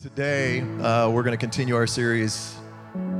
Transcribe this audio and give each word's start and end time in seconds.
Today, 0.00 0.62
uh, 0.80 1.10
we're 1.10 1.22
going 1.22 1.36
to 1.36 1.40
continue 1.40 1.76
our 1.76 1.86
series 1.86 2.56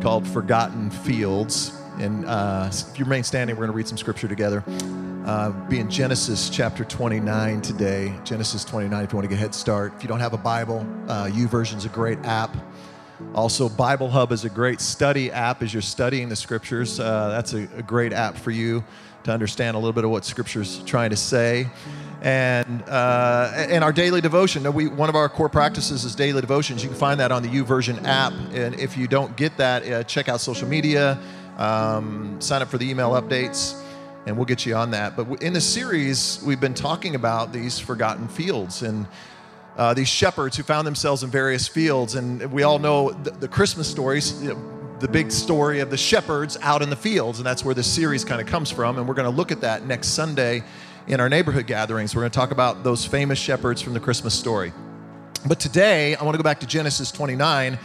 called 0.00 0.26
Forgotten 0.26 0.88
Fields. 0.88 1.78
And 1.98 2.24
uh, 2.24 2.70
if 2.72 2.98
you 2.98 3.04
remain 3.04 3.22
standing, 3.22 3.54
we're 3.54 3.66
going 3.66 3.72
to 3.72 3.76
read 3.76 3.86
some 3.86 3.98
scripture 3.98 4.28
together. 4.28 4.64
Uh, 5.26 5.50
be 5.68 5.78
in 5.78 5.90
Genesis 5.90 6.48
chapter 6.48 6.86
29 6.86 7.60
today. 7.60 8.18
Genesis 8.24 8.64
29, 8.64 9.04
if 9.04 9.12
you 9.12 9.16
want 9.18 9.24
to 9.24 9.28
get 9.28 9.34
a 9.34 9.38
head 9.38 9.54
start. 9.54 9.92
If 9.94 10.02
you 10.02 10.08
don't 10.08 10.20
have 10.20 10.32
a 10.32 10.38
Bible, 10.38 10.86
uh, 11.06 11.28
is 11.30 11.84
a 11.84 11.90
great 11.90 12.18
app. 12.24 12.56
Also, 13.34 13.68
Bible 13.68 14.08
Hub 14.08 14.32
is 14.32 14.46
a 14.46 14.50
great 14.50 14.80
study 14.80 15.30
app 15.30 15.62
as 15.62 15.74
you're 15.74 15.82
studying 15.82 16.30
the 16.30 16.36
scriptures. 16.36 16.98
Uh, 16.98 17.28
that's 17.28 17.52
a, 17.52 17.68
a 17.76 17.82
great 17.82 18.14
app 18.14 18.38
for 18.38 18.52
you 18.52 18.82
to 19.24 19.32
understand 19.32 19.76
a 19.76 19.78
little 19.78 19.92
bit 19.92 20.04
of 20.04 20.10
what 20.10 20.24
scripture's 20.24 20.82
trying 20.84 21.10
to 21.10 21.16
say 21.16 21.68
and 22.22 22.82
uh, 22.88 23.52
and 23.54 23.82
our 23.82 23.92
daily 23.92 24.20
devotion. 24.20 24.70
We, 24.72 24.88
one 24.88 25.08
of 25.08 25.16
our 25.16 25.28
core 25.28 25.48
practices 25.48 26.04
is 26.04 26.14
daily 26.14 26.40
devotions. 26.40 26.82
You 26.82 26.88
can 26.88 26.98
find 26.98 27.20
that 27.20 27.32
on 27.32 27.42
the 27.42 27.48
YouVersion 27.48 28.04
app. 28.04 28.32
And 28.52 28.78
if 28.78 28.96
you 28.96 29.08
don't 29.08 29.36
get 29.36 29.56
that, 29.56 29.90
uh, 29.90 30.02
check 30.04 30.28
out 30.28 30.40
social 30.40 30.68
media, 30.68 31.18
um, 31.56 32.40
sign 32.40 32.62
up 32.62 32.68
for 32.68 32.78
the 32.78 32.88
email 32.88 33.10
updates, 33.12 33.80
and 34.26 34.36
we'll 34.36 34.46
get 34.46 34.66
you 34.66 34.74
on 34.74 34.90
that. 34.90 35.16
But 35.16 35.42
in 35.42 35.52
the 35.52 35.60
series, 35.60 36.42
we've 36.44 36.60
been 36.60 36.74
talking 36.74 37.14
about 37.14 37.52
these 37.52 37.78
forgotten 37.78 38.28
fields 38.28 38.82
and. 38.82 39.06
Uh, 39.76 39.94
these 39.94 40.08
shepherds 40.08 40.56
who 40.56 40.62
found 40.62 40.86
themselves 40.86 41.22
in 41.22 41.30
various 41.30 41.66
fields, 41.66 42.16
and 42.16 42.52
we 42.52 42.64
all 42.64 42.78
know 42.78 43.12
the, 43.12 43.30
the 43.30 43.48
Christmas 43.48 43.88
stories. 43.88 44.42
You 44.42 44.52
know, 44.52 44.79
the 45.00 45.08
big 45.08 45.32
story 45.32 45.80
of 45.80 45.90
the 45.90 45.96
shepherds 45.96 46.58
out 46.60 46.82
in 46.82 46.90
the 46.90 46.96
fields, 46.96 47.38
and 47.38 47.46
that's 47.46 47.64
where 47.64 47.74
this 47.74 47.90
series 47.90 48.22
kind 48.22 48.38
of 48.38 48.46
comes 48.46 48.70
from. 48.70 48.98
And 48.98 49.08
we're 49.08 49.14
going 49.14 49.30
to 49.30 49.34
look 49.34 49.50
at 49.50 49.62
that 49.62 49.86
next 49.86 50.08
Sunday 50.08 50.62
in 51.06 51.20
our 51.20 51.28
neighborhood 51.28 51.66
gatherings. 51.66 52.14
We're 52.14 52.20
going 52.20 52.30
to 52.30 52.38
talk 52.38 52.50
about 52.50 52.84
those 52.84 53.06
famous 53.06 53.38
shepherds 53.38 53.80
from 53.80 53.94
the 53.94 54.00
Christmas 54.00 54.34
story. 54.34 54.74
But 55.46 55.58
today, 55.58 56.14
I 56.16 56.22
want 56.22 56.34
to 56.34 56.38
go 56.38 56.44
back 56.44 56.60
to 56.60 56.66
Genesis 56.66 57.10
29. 57.10 57.78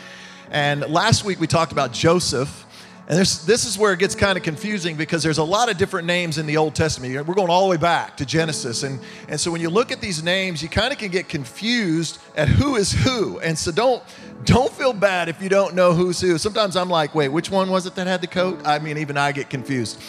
And 0.52 0.82
last 0.90 1.24
week 1.24 1.40
we 1.40 1.48
talked 1.48 1.72
about 1.72 1.94
Joseph. 1.94 2.65
And 3.08 3.20
this, 3.20 3.66
is 3.66 3.78
where 3.78 3.94
it 3.94 4.00
gets 4.00 4.16
kind 4.16 4.36
of 4.36 4.44
confusing 4.44 4.96
because 4.96 5.22
there's 5.22 5.38
a 5.38 5.44
lot 5.44 5.70
of 5.70 5.78
different 5.78 6.08
names 6.08 6.40
in 6.40 6.48
the 6.48 6.58
Old 6.58 6.74
Testament. 6.74 7.28
We're 7.28 7.36
going 7.36 7.52
all 7.52 7.66
the 7.66 7.70
way 7.70 7.78
back 7.78 8.18
to 8.18 8.26
Genesis. 8.26 8.82
And, 8.82 9.00
and 9.30 9.40
so 9.40 9.52
when 9.52 9.62
you 9.62 9.70
look 9.70 9.92
at 9.92 10.02
these 10.02 10.24
names, 10.24 10.64
you 10.64 10.70
kind 10.70 10.92
of 10.92 10.98
can 10.98 11.12
get 11.12 11.30
confused 11.30 12.18
at 12.36 12.48
who 12.48 12.78
is 12.78 12.92
who. 12.92 13.40
And 13.42 13.56
so 13.56 13.72
don't, 13.72 14.02
don't 14.44 14.74
feel 14.74 14.92
bad 14.92 15.30
if 15.30 15.40
you 15.40 15.50
don't 15.50 15.76
know 15.76 15.94
who's 15.94 16.20
who. 16.20 16.40
Sometimes 16.40 16.76
I'm 16.76 16.90
like, 16.90 17.14
wait, 17.14 17.28
which 17.28 17.52
one 17.52 17.70
was 17.70 17.86
it 17.86 17.94
that 17.94 18.08
had 18.08 18.22
the 18.22 18.28
coat? 18.28 18.60
I 18.66 18.80
mean, 18.80 18.98
even 18.98 19.18
I 19.18 19.34
get 19.34 19.52
confused. 19.52 20.02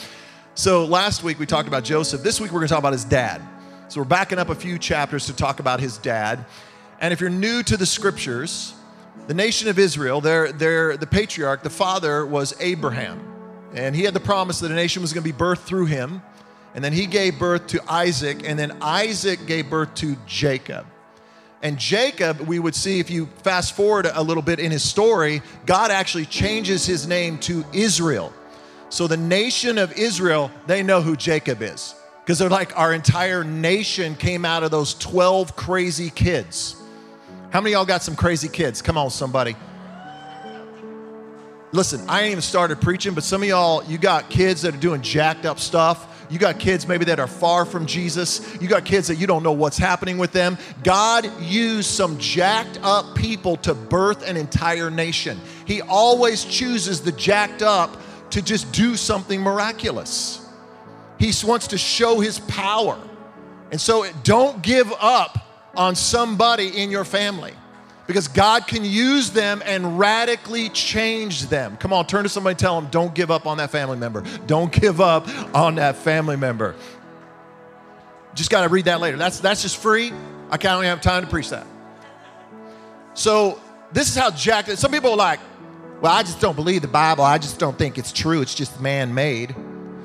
So 0.54 0.86
last 0.86 1.22
week 1.22 1.38
we 1.38 1.44
talked 1.44 1.68
about 1.68 1.84
Joseph. 1.84 2.22
This 2.22 2.40
week 2.40 2.50
we're 2.50 2.60
going 2.60 2.68
to 2.68 2.72
talk 2.72 2.80
about 2.80 2.94
his 2.94 3.04
dad. 3.04 3.42
So 3.88 4.00
we're 4.00 4.06
backing 4.06 4.38
up 4.38 4.48
a 4.48 4.54
few 4.54 4.78
chapters 4.78 5.26
to 5.26 5.34
talk 5.34 5.60
about 5.60 5.80
his 5.80 5.98
dad. 5.98 6.46
And 6.98 7.12
if 7.12 7.20
you're 7.20 7.28
new 7.28 7.62
to 7.64 7.76
the 7.76 7.84
scriptures, 7.84 8.72
the 9.26 9.34
nation 9.34 9.68
of 9.68 9.78
Israel, 9.78 10.20
their, 10.20 10.52
their, 10.52 10.96
the 10.96 11.06
patriarch, 11.06 11.62
the 11.62 11.70
father 11.70 12.24
was 12.24 12.54
Abraham. 12.60 13.20
And 13.74 13.94
he 13.94 14.04
had 14.04 14.14
the 14.14 14.20
promise 14.20 14.60
that 14.60 14.70
a 14.70 14.74
nation 14.74 15.02
was 15.02 15.12
going 15.12 15.24
to 15.24 15.32
be 15.32 15.36
birthed 15.36 15.64
through 15.64 15.86
him. 15.86 16.22
And 16.74 16.84
then 16.84 16.92
he 16.92 17.06
gave 17.06 17.38
birth 17.38 17.66
to 17.68 17.82
Isaac, 17.90 18.42
and 18.44 18.58
then 18.58 18.76
Isaac 18.82 19.46
gave 19.46 19.70
birth 19.70 19.94
to 19.96 20.16
Jacob. 20.26 20.86
And 21.62 21.78
Jacob, 21.78 22.40
we 22.40 22.58
would 22.58 22.74
see 22.74 23.00
if 23.00 23.10
you 23.10 23.26
fast 23.42 23.74
forward 23.74 24.06
a 24.12 24.22
little 24.22 24.42
bit 24.42 24.60
in 24.60 24.70
his 24.70 24.82
story, 24.82 25.42
God 25.64 25.90
actually 25.90 26.26
changes 26.26 26.86
his 26.86 27.08
name 27.08 27.38
to 27.40 27.64
Israel. 27.72 28.32
So 28.90 29.06
the 29.06 29.16
nation 29.16 29.78
of 29.78 29.92
Israel, 29.92 30.50
they 30.66 30.82
know 30.82 31.00
who 31.00 31.16
Jacob 31.16 31.62
is 31.62 31.94
because 32.22 32.38
they're 32.38 32.50
like, 32.50 32.78
our 32.78 32.92
entire 32.92 33.42
nation 33.42 34.14
came 34.14 34.44
out 34.44 34.62
of 34.62 34.70
those 34.70 34.94
12 34.94 35.56
crazy 35.56 36.10
kids. 36.10 36.76
How 37.50 37.60
many 37.60 37.72
y'all 37.72 37.84
got 37.84 38.02
some 38.02 38.16
crazy 38.16 38.48
kids? 38.48 38.82
Come 38.82 38.98
on, 38.98 39.10
somebody. 39.10 39.56
Listen, 41.72 42.00
I 42.08 42.22
ain't 42.22 42.32
even 42.32 42.42
started 42.42 42.80
preaching, 42.80 43.14
but 43.14 43.22
some 43.22 43.42
of 43.42 43.48
y'all, 43.48 43.84
you 43.84 43.98
got 43.98 44.30
kids 44.30 44.62
that 44.62 44.74
are 44.74 44.78
doing 44.78 45.02
jacked 45.02 45.44
up 45.44 45.58
stuff. 45.58 46.26
You 46.28 46.38
got 46.38 46.58
kids 46.58 46.88
maybe 46.88 47.04
that 47.04 47.20
are 47.20 47.28
far 47.28 47.64
from 47.64 47.86
Jesus. 47.86 48.56
You 48.60 48.66
got 48.66 48.84
kids 48.84 49.08
that 49.08 49.16
you 49.16 49.26
don't 49.26 49.42
know 49.42 49.52
what's 49.52 49.78
happening 49.78 50.18
with 50.18 50.32
them. 50.32 50.58
God 50.82 51.30
used 51.40 51.88
some 51.90 52.18
jacked 52.18 52.80
up 52.82 53.14
people 53.14 53.56
to 53.58 53.74
birth 53.74 54.28
an 54.28 54.36
entire 54.36 54.90
nation. 54.90 55.40
He 55.66 55.82
always 55.82 56.44
chooses 56.44 57.00
the 57.00 57.12
jacked 57.12 57.62
up 57.62 57.96
to 58.30 58.42
just 58.42 58.72
do 58.72 58.96
something 58.96 59.40
miraculous. 59.40 60.44
He 61.18 61.32
wants 61.44 61.68
to 61.68 61.78
show 61.78 62.20
his 62.20 62.40
power. 62.40 63.00
And 63.70 63.80
so 63.80 64.06
don't 64.22 64.62
give 64.62 64.92
up 65.00 65.45
on 65.76 65.94
somebody 65.94 66.68
in 66.82 66.90
your 66.90 67.04
family 67.04 67.52
because 68.06 68.28
God 68.28 68.66
can 68.66 68.84
use 68.84 69.30
them 69.30 69.62
and 69.64 69.98
radically 69.98 70.68
change 70.68 71.42
them. 71.48 71.76
Come 71.76 71.92
on, 71.92 72.06
turn 72.06 72.22
to 72.22 72.28
somebody 72.28 72.54
tell 72.54 72.80
them, 72.80 72.90
don't 72.90 73.14
give 73.14 73.30
up 73.30 73.46
on 73.46 73.58
that 73.58 73.70
family 73.70 73.96
member. 73.96 74.22
Don't 74.46 74.72
give 74.72 75.00
up 75.00 75.28
on 75.54 75.76
that 75.76 75.96
family 75.96 76.36
member. 76.36 76.74
Just 78.34 78.50
got 78.50 78.62
to 78.62 78.68
read 78.68 78.84
that 78.84 79.00
later. 79.00 79.16
That's, 79.16 79.40
that's 79.40 79.62
just 79.62 79.78
free. 79.78 80.12
I 80.50 80.56
can't 80.56 80.84
have 80.84 81.00
time 81.00 81.24
to 81.24 81.30
preach 81.30 81.50
that. 81.50 81.66
So, 83.14 83.60
this 83.92 84.08
is 84.08 84.16
how 84.16 84.30
Jack, 84.30 84.66
some 84.66 84.90
people 84.90 85.12
are 85.12 85.16
like, 85.16 85.40
well, 86.00 86.12
I 86.12 86.22
just 86.22 86.40
don't 86.40 86.54
believe 86.54 86.82
the 86.82 86.88
Bible. 86.88 87.24
I 87.24 87.38
just 87.38 87.58
don't 87.58 87.78
think 87.78 87.96
it's 87.96 88.12
true. 88.12 88.42
It's 88.42 88.54
just 88.54 88.80
man 88.80 89.14
made. 89.14 89.54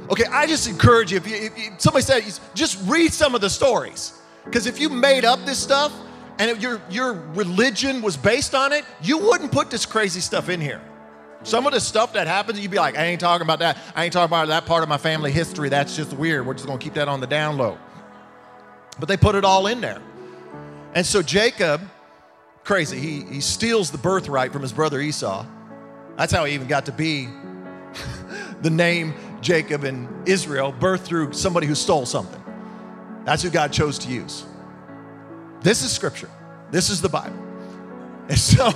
Okay, 0.10 0.24
I 0.26 0.48
just 0.48 0.68
encourage 0.70 1.12
you 1.12 1.18
if, 1.18 1.28
you, 1.28 1.36
if 1.36 1.58
you, 1.58 1.72
somebody 1.78 2.04
said, 2.04 2.24
just 2.54 2.80
read 2.88 3.12
some 3.12 3.36
of 3.36 3.42
the 3.42 3.50
stories. 3.50 4.21
Because 4.46 4.66
if 4.66 4.80
you 4.80 4.90
made 4.90 5.26
up 5.26 5.44
this 5.46 5.60
stuff 5.60 5.94
and 6.40 6.62
your, 6.62 6.82
your 6.90 7.14
religion 7.14 8.02
was 8.02 8.18
based 8.18 8.56
on 8.56 8.72
it, 8.72 8.86
you 9.02 9.18
wouldn't 9.18 9.52
put 9.52 9.70
this 9.70 9.86
crazy 9.86 10.20
stuff 10.20 10.50
in 10.50 10.60
here. 10.62 10.82
Some 11.44 11.66
of 11.66 11.74
the 11.74 11.80
stuff 11.80 12.14
that 12.14 12.28
happens, 12.28 12.60
you'd 12.60 12.72
be 12.72 12.78
like, 12.78 12.98
I 12.98 13.06
ain't 13.06 13.20
talking 13.20 13.46
about 13.46 13.60
that. 13.60 13.78
I 13.96 14.04
ain't 14.04 14.14
talking 14.14 14.30
about 14.30 14.48
that 14.50 14.66
part 14.66 14.84
of 14.84 14.90
my 14.90 14.98
family 14.98 15.32
history. 15.32 15.70
That's 15.70 15.96
just 15.96 16.14
weird. 16.14 16.46
We're 16.46 16.54
just 16.54 16.68
going 16.68 16.78
to 16.78 16.84
keep 16.84 16.94
that 16.96 17.08
on 17.08 17.20
the 17.20 17.28
down 17.28 17.58
low. 17.58 17.78
But 19.00 19.08
they 19.10 19.18
put 19.18 19.36
it 19.36 19.44
all 19.44 19.68
in 19.68 19.82
there. 19.82 20.02
And 20.94 21.06
so 21.06 21.22
Jacob, 21.22 21.82
crazy, 22.64 23.00
he, 23.00 23.22
he 23.24 23.42
steals 23.42 23.90
the 23.90 23.98
birthright 23.98 24.52
from 24.52 24.62
his 24.62 24.74
brother 24.74 25.00
Esau 25.00 25.46
that's 26.18 26.34
how 26.34 26.46
he 26.46 26.54
even 26.54 26.68
got 26.68 26.86
to 26.86 26.92
be 26.92 27.30
the 28.62 28.70
name 28.70 29.14
Jacob 29.42 29.84
and 29.84 30.08
Israel, 30.28 30.72
birthed 30.72 31.00
through 31.00 31.34
somebody 31.34 31.68
who 31.68 31.76
stole 31.76 32.06
something. 32.06 32.41
That's 33.26 33.44
who 33.44 33.50
God 33.50 33.72
chose 33.72 34.00
to 34.00 34.10
use. 34.10 34.46
This 35.62 35.84
is 35.84 35.92
scripture. 35.92 36.30
This 36.72 36.90
is 36.90 37.02
the 37.02 37.10
Bible. 37.10 37.38
And 38.30 38.38
so 38.38 38.72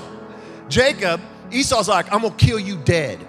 Jacob, 0.70 1.22
Esau's 1.52 1.88
like, 1.88 2.12
I'm 2.14 2.22
gonna 2.22 2.36
kill 2.36 2.60
you 2.60 2.78
dead. 2.78 3.20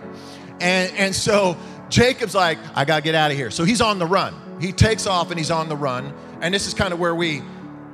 And, 0.60 0.92
and 0.96 1.14
so 1.14 1.56
Jacob's 1.88 2.34
like, 2.34 2.58
I 2.74 2.84
gotta 2.84 3.02
get 3.02 3.14
out 3.14 3.30
of 3.30 3.36
here. 3.36 3.50
So 3.50 3.64
he's 3.64 3.80
on 3.80 3.98
the 3.98 4.06
run. 4.06 4.34
He 4.60 4.72
takes 4.72 5.06
off 5.06 5.30
and 5.30 5.38
he's 5.38 5.50
on 5.50 5.68
the 5.68 5.76
run. 5.76 6.12
And 6.40 6.52
this 6.52 6.66
is 6.66 6.74
kind 6.74 6.92
of 6.92 6.98
where 6.98 7.14
we 7.14 7.42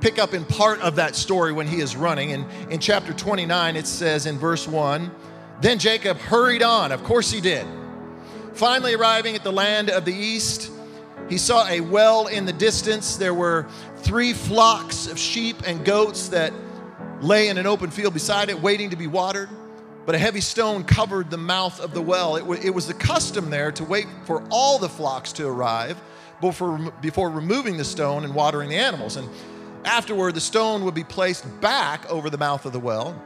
pick 0.01 0.19
up 0.19 0.33
in 0.33 0.43
part 0.43 0.81
of 0.81 0.95
that 0.97 1.15
story 1.15 1.53
when 1.53 1.67
he 1.67 1.79
is 1.79 1.95
running. 1.95 2.33
And 2.33 2.45
in 2.71 2.79
chapter 2.79 3.13
29, 3.13 3.75
it 3.75 3.87
says 3.87 4.25
in 4.25 4.37
verse 4.37 4.67
1 4.67 5.11
then 5.63 5.79
Jacob 5.79 6.17
hurried 6.17 6.61
on. 6.61 6.91
Of 6.91 7.05
course 7.05 7.31
he 7.31 7.39
did. 7.39 7.65
Finally, 8.53 8.95
arriving 8.95 9.35
at 9.35 9.45
the 9.45 9.51
land 9.51 9.89
of 9.89 10.03
the 10.03 10.13
east, 10.13 10.69
he 11.29 11.37
saw 11.37 11.67
a 11.67 11.81
well 11.81 12.27
in 12.27 12.45
the 12.45 12.53
distance. 12.53 13.15
There 13.15 13.33
were 13.33 13.67
three 13.97 14.33
flocks 14.33 15.07
of 15.07 15.17
sheep 15.17 15.63
and 15.65 15.83
goats 15.85 16.29
that 16.29 16.53
lay 17.21 17.47
in 17.47 17.57
an 17.57 17.65
open 17.65 17.89
field 17.89 18.13
beside 18.13 18.49
it, 18.49 18.61
waiting 18.61 18.89
to 18.89 18.95
be 18.95 19.07
watered. 19.07 19.49
But 20.05 20.15
a 20.15 20.17
heavy 20.17 20.41
stone 20.41 20.83
covered 20.83 21.29
the 21.29 21.37
mouth 21.37 21.79
of 21.79 21.93
the 21.93 22.01
well. 22.01 22.35
It, 22.35 22.41
w- 22.41 22.61
it 22.61 22.71
was 22.71 22.87
the 22.87 22.93
custom 22.93 23.49
there 23.49 23.71
to 23.71 23.85
wait 23.85 24.07
for 24.25 24.43
all 24.49 24.77
the 24.77 24.89
flocks 24.89 25.31
to 25.33 25.47
arrive 25.47 25.99
before, 26.41 26.77
before 27.01 27.29
removing 27.29 27.77
the 27.77 27.85
stone 27.85 28.25
and 28.25 28.35
watering 28.35 28.69
the 28.69 28.75
animals. 28.75 29.15
And 29.15 29.29
afterward, 29.85 30.35
the 30.35 30.41
stone 30.41 30.83
would 30.83 30.93
be 30.93 31.05
placed 31.05 31.45
back 31.61 32.09
over 32.11 32.29
the 32.29 32.37
mouth 32.37 32.65
of 32.65 32.73
the 32.73 32.79
well. 32.79 33.21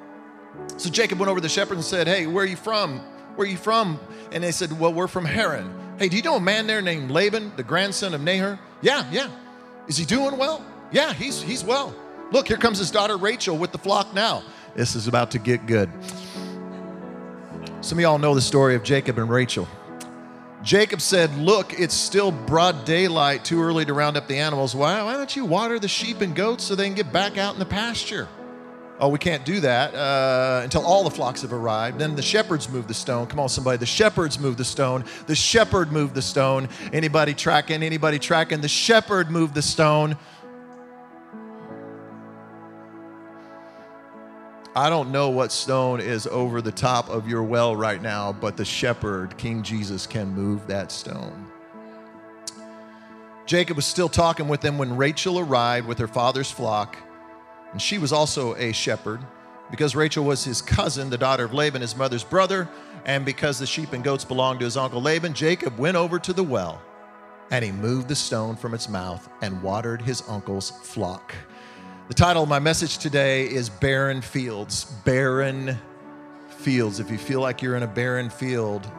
So 0.78 0.92
Jacob 0.92 1.20
went 1.20 1.30
over 1.32 1.40
to 1.40 1.44
the 1.44 1.50
shepherds 1.50 1.78
and 1.80 1.86
said, 1.86 2.08
Hey, 2.08 2.28
where 2.28 2.44
are 2.44 2.48
you 2.48 2.56
from? 2.56 3.00
Where 3.36 3.48
are 3.48 3.50
you 3.50 3.58
from? 3.58 4.00
And 4.32 4.44
they 4.44 4.52
said, 4.52 4.80
Well, 4.80 4.94
we're 4.94 5.08
from 5.08 5.26
Haran. 5.26 5.87
Hey, 5.98 6.10
do 6.10 6.16
you 6.16 6.22
know 6.22 6.36
a 6.36 6.40
man 6.40 6.68
there 6.68 6.82
named 6.82 7.10
Laban, 7.10 7.54
the 7.56 7.64
grandson 7.64 8.14
of 8.14 8.22
Nahor? 8.22 8.60
Yeah, 8.82 9.10
yeah. 9.12 9.30
Is 9.88 9.98
he 9.98 10.06
doing 10.06 10.38
well? 10.38 10.64
Yeah, 10.92 11.14
he's 11.14 11.42
he's 11.42 11.64
well. 11.64 11.96
Look, 12.32 12.48
here 12.48 12.58
comes 12.58 12.78
his 12.78 12.92
daughter 12.92 13.18
Rachel 13.18 13.58
with 13.58 13.72
the 13.72 13.78
flock 13.78 14.14
now. 14.14 14.44
This 14.76 14.96
is 14.96 15.08
about 15.08 15.32
to 15.32 15.40
get 15.40 15.66
good. 15.66 15.90
Some 17.82 17.98
of 17.98 18.02
y'all 18.02 18.20
know 18.20 18.36
the 18.36 18.42
story 18.42 18.76
of 18.76 18.84
Jacob 18.84 19.18
and 19.18 19.30
Rachel. 19.30 19.68
Jacob 20.62 21.02
said, 21.02 21.36
Look, 21.38 21.80
it's 21.80 21.96
still 21.96 22.32
broad 22.32 22.86
daylight, 22.86 23.46
too 23.46 23.62
early 23.62 23.86
to 23.86 23.94
round 23.94 24.18
up 24.18 24.28
the 24.28 24.38
animals. 24.38 24.76
Why, 24.76 25.02
why 25.02 25.14
don't 25.14 25.36
you 25.36 25.46
water 25.46 25.80
the 25.80 25.88
sheep 25.88 26.22
and 26.22 26.36
goats 26.36 26.64
so 26.64 26.76
they 26.76 26.86
can 26.86 26.96
get 26.96 27.14
back 27.14 27.38
out 27.38 27.54
in 27.54 27.60
the 27.60 27.66
pasture? 27.66 28.28
Oh, 29.00 29.10
we 29.10 29.20
can't 29.20 29.46
do 29.46 29.60
that 29.60 29.94
uh, 29.94 30.62
until 30.64 30.84
all 30.84 31.04
the 31.04 31.12
flocks 31.12 31.44
have 31.44 31.54
arrived. 31.54 32.00
Then 32.00 32.16
the 32.16 32.22
shepherds 32.22 32.68
move 32.68 32.88
the 32.88 32.96
stone. 32.96 33.28
Come 33.28 33.40
on, 33.40 33.48
somebody. 33.48 33.78
The 33.78 33.86
shepherds 33.86 34.40
move 34.40 34.58
the 34.58 34.66
stone. 34.66 35.06
The 35.28 35.36
shepherd 35.36 35.92
moved 35.92 36.16
the 36.16 36.22
stone. 36.24 36.68
Anybody 36.92 37.36
tracking? 37.36 37.84
Anybody 37.84 38.18
tracking? 38.18 38.62
The 38.62 38.68
shepherd 38.68 39.30
moved 39.30 39.54
the 39.54 39.62
stone. 39.62 40.18
I 44.76 44.90
don't 44.90 45.12
know 45.12 45.30
what 45.30 45.52
stone 45.52 46.00
is 46.00 46.28
over 46.28 46.62
the 46.62 46.72
top 46.72 47.10
of 47.10 47.28
your 47.28 47.44
well 47.44 47.76
right 47.76 48.02
now, 48.02 48.32
but 48.32 48.58
the 48.58 48.66
shepherd, 48.66 49.38
King 49.38 49.64
Jesus, 49.64 50.06
can 50.08 50.30
move 50.30 50.66
that 50.68 50.92
stone. 50.92 51.48
Jacob 53.48 53.76
was 53.76 53.86
still 53.86 54.10
talking 54.10 54.48
with 54.48 54.62
them 54.62 54.78
when 54.78 54.96
Rachel 54.96 55.40
arrived 55.40 55.88
with 55.88 55.98
her 56.00 56.08
father's 56.08 56.52
flock, 56.52 56.98
and 57.72 57.82
she 57.82 57.98
was 57.98 58.12
also 58.12 58.56
a 58.56 58.72
shepherd. 58.72 59.22
Because 59.70 59.96
Rachel 59.96 60.24
was 60.24 60.44
his 60.46 60.62
cousin, 60.62 61.10
the 61.10 61.18
daughter 61.18 61.44
of 61.44 61.54
Laban, 61.54 61.82
his 61.82 61.96
mother's 61.96 62.24
brother, 62.24 62.70
and 63.06 63.26
because 63.26 63.60
the 63.60 63.66
sheep 63.66 63.94
and 63.94 64.04
goats 64.04 64.24
belonged 64.24 64.60
to 64.60 64.66
his 64.66 64.78
uncle 64.78 65.02
Laban, 65.02 65.34
Jacob 65.34 65.78
went 65.78 65.98
over 65.98 66.20
to 66.20 66.34
the 66.34 66.44
well 66.44 66.82
and 67.52 67.64
he 67.64 67.72
moved 67.72 68.08
the 68.08 68.16
stone 68.16 68.56
from 68.56 68.74
its 68.74 68.90
mouth 68.90 69.30
and 69.42 69.62
watered 69.62 70.02
his 70.02 70.24
uncle's 70.28 70.72
flock. 70.72 71.34
The 72.08 72.14
title 72.14 72.44
of 72.44 72.50
my 72.50 72.60
message 72.60 72.98
today 72.98 73.46
is 73.46 73.70
Barren 73.70 74.22
Fields. 74.22 74.86
Barren 75.06 75.78
Fields. 76.50 77.00
If 77.00 77.12
you 77.12 77.18
feel 77.18 77.42
like 77.42 77.62
you're 77.62 77.76
in 77.76 77.84
a 77.84 77.88
barren 77.88 78.30
field, 78.30 78.90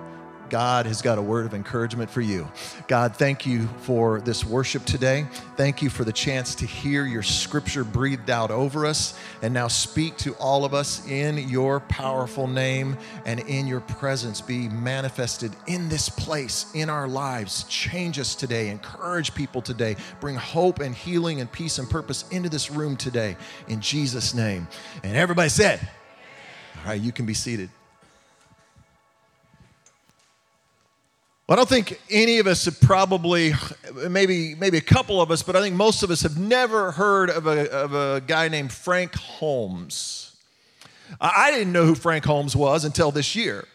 God 0.51 0.87
has 0.87 1.03
got 1.03 1.19
a 1.19 1.23
word 1.23 1.47
of 1.47 1.55
encouragement 1.55 2.11
for 2.11 2.21
you. 2.21 2.51
God, 2.87 3.17
thank 3.17 3.47
you 3.47 3.67
for 3.83 4.21
this 4.21 4.45
worship 4.45 4.85
today. 4.85 5.27
Thank 5.57 5.83
you 5.83 5.91
for 5.91 6.05
the 6.05 6.13
chance 6.13 6.55
to 6.57 6.67
hear 6.67 7.05
your 7.05 7.23
scripture 7.23 7.85
breathed 7.85 8.31
out 8.31 8.51
over 8.51 8.87
us. 8.87 9.19
And 9.43 9.53
now 9.53 9.69
speak 9.69 10.17
to 10.19 10.35
all 10.35 10.65
of 10.65 10.75
us 10.75 11.07
in 11.09 11.37
your 11.49 11.81
powerful 11.81 12.47
name 12.47 12.97
and 13.25 13.41
in 13.41 13.67
your 13.67 13.81
presence. 13.81 14.41
Be 14.41 14.69
manifested 14.69 15.53
in 15.67 15.89
this 15.89 16.09
place, 16.09 16.67
in 16.75 16.91
our 16.91 17.09
lives. 17.09 17.65
Change 17.65 18.19
us 18.19 18.35
today. 18.35 18.69
Encourage 18.69 19.35
people 19.35 19.63
today. 19.63 19.97
Bring 20.21 20.37
hope 20.37 20.81
and 20.81 20.95
healing 20.95 21.41
and 21.41 21.51
peace 21.51 21.79
and 21.79 21.89
purpose 21.89 22.25
into 22.31 22.49
this 22.49 22.71
room 22.71 22.97
today. 22.97 23.37
In 23.69 23.81
Jesus' 23.81 24.35
name. 24.35 24.69
And 25.03 25.17
everybody 25.17 25.49
said, 25.49 25.81
All 26.79 26.91
right, 26.91 27.01
you 27.01 27.13
can 27.13 27.27
be 27.27 27.35
seated. 27.35 27.71
Well, 31.49 31.57
I 31.57 31.61
don't 31.61 31.69
think 31.71 31.99
any 32.11 32.41
of 32.41 32.47
us 32.47 32.67
have 32.67 32.79
probably, 32.79 33.55
maybe, 34.11 34.55
maybe 34.57 34.77
a 34.77 34.83
couple 34.83 35.23
of 35.23 35.31
us, 35.31 35.43
but 35.43 35.57
I 35.57 35.63
think 35.63 35.75
most 35.77 36.03
of 36.03 36.11
us 36.11 36.21
have 36.21 36.39
never 36.39 36.91
heard 36.91 37.31
of 37.31 37.47
a, 37.47 37.73
of 37.73 37.95
a 37.95 38.21
guy 38.21 38.49
named 38.49 38.71
Frank 38.71 39.15
Holmes. 39.15 40.37
I 41.19 41.51
didn't 41.51 41.73
know 41.73 41.87
who 41.87 41.95
Frank 41.95 42.27
Holmes 42.27 42.55
was 42.55 42.85
until 42.85 43.11
this 43.11 43.35
year. 43.35 43.67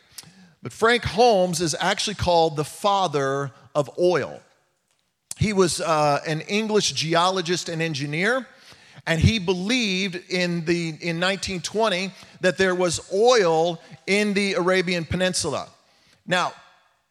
But 0.61 0.71
Frank 0.71 1.03
Holmes 1.03 1.61
is 1.61 1.75
actually 1.79 2.13
called 2.13 2.57
the 2.57 2.63
father 2.63 3.49
of 3.73 3.89
oil. 3.97 4.39
He 5.37 5.51
was 5.51 5.81
uh, 5.81 6.19
an 6.27 6.41
English 6.41 6.91
geologist 6.91 7.69
and 7.69 7.81
engineer, 7.81 8.45
and 9.07 9.19
he 9.19 9.39
believed 9.39 10.13
in, 10.29 10.63
the, 10.65 10.89
in 10.89 11.19
1920 11.19 12.11
that 12.41 12.59
there 12.59 12.75
was 12.75 13.11
oil 13.11 13.81
in 14.05 14.35
the 14.35 14.53
Arabian 14.53 15.05
Peninsula. 15.05 15.69
Now, 16.27 16.53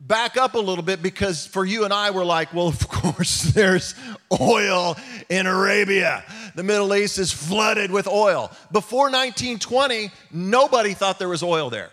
back 0.07 0.37
up 0.37 0.55
a 0.55 0.59
little 0.59 0.85
bit 0.85 1.03
because 1.03 1.47
for 1.47 1.65
you 1.65 1.85
and 1.85 1.93
I, 1.93 2.11
we're 2.11 2.25
like, 2.25 2.53
well, 2.53 2.69
of 2.69 2.89
course, 2.89 3.43
there's 3.55 3.95
oil 4.41 4.97
in 5.29 5.47
Arabia. 5.47 6.25
The 6.55 6.63
Middle 6.63 6.95
East 6.95 7.19
is 7.19 7.33
flooded 7.33 7.91
with 7.91 8.07
oil. 8.07 8.51
Before 8.73 9.05
1920, 9.05 10.11
nobody 10.33 10.95
thought 10.95 11.19
there 11.19 11.29
was 11.29 11.43
oil 11.43 11.71
there. 11.71 11.91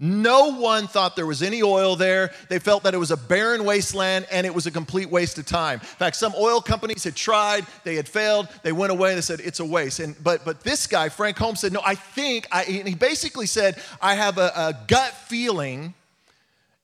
No 0.00 0.52
one 0.52 0.86
thought 0.86 1.16
there 1.16 1.26
was 1.26 1.42
any 1.42 1.60
oil 1.60 1.96
there. 1.96 2.30
They 2.48 2.60
felt 2.60 2.84
that 2.84 2.94
it 2.94 2.98
was 2.98 3.10
a 3.10 3.16
barren 3.16 3.64
wasteland 3.64 4.26
and 4.30 4.46
it 4.46 4.54
was 4.54 4.68
a 4.68 4.70
complete 4.70 5.10
waste 5.10 5.38
of 5.38 5.46
time. 5.46 5.80
In 5.80 5.86
fact, 5.86 6.14
some 6.14 6.32
oil 6.38 6.60
companies 6.60 7.02
had 7.02 7.16
tried, 7.16 7.66
they 7.82 7.96
had 7.96 8.08
failed, 8.08 8.46
they 8.62 8.70
went 8.70 8.92
away, 8.92 9.16
they 9.16 9.20
said 9.22 9.40
it's 9.40 9.58
a 9.58 9.64
waste. 9.64 9.98
And 9.98 10.14
but 10.22 10.44
but 10.44 10.60
this 10.60 10.86
guy, 10.86 11.08
Frank 11.08 11.36
Holmes, 11.36 11.58
said, 11.58 11.72
No, 11.72 11.80
I 11.84 11.96
think 11.96 12.46
I 12.52 12.62
he 12.62 12.94
basically 12.94 13.46
said, 13.46 13.82
I 14.00 14.14
have 14.14 14.38
a, 14.38 14.52
a 14.54 14.78
gut 14.86 15.14
feeling 15.26 15.94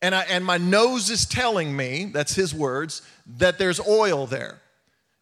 and, 0.04 0.14
I, 0.14 0.24
and 0.24 0.44
my 0.44 0.58
nose 0.58 1.08
is 1.08 1.24
telling 1.24 1.74
me, 1.74 2.10
that's 2.12 2.34
his 2.34 2.52
words, 2.54 3.00
that 3.38 3.56
there's 3.56 3.80
oil 3.80 4.26
there. 4.26 4.60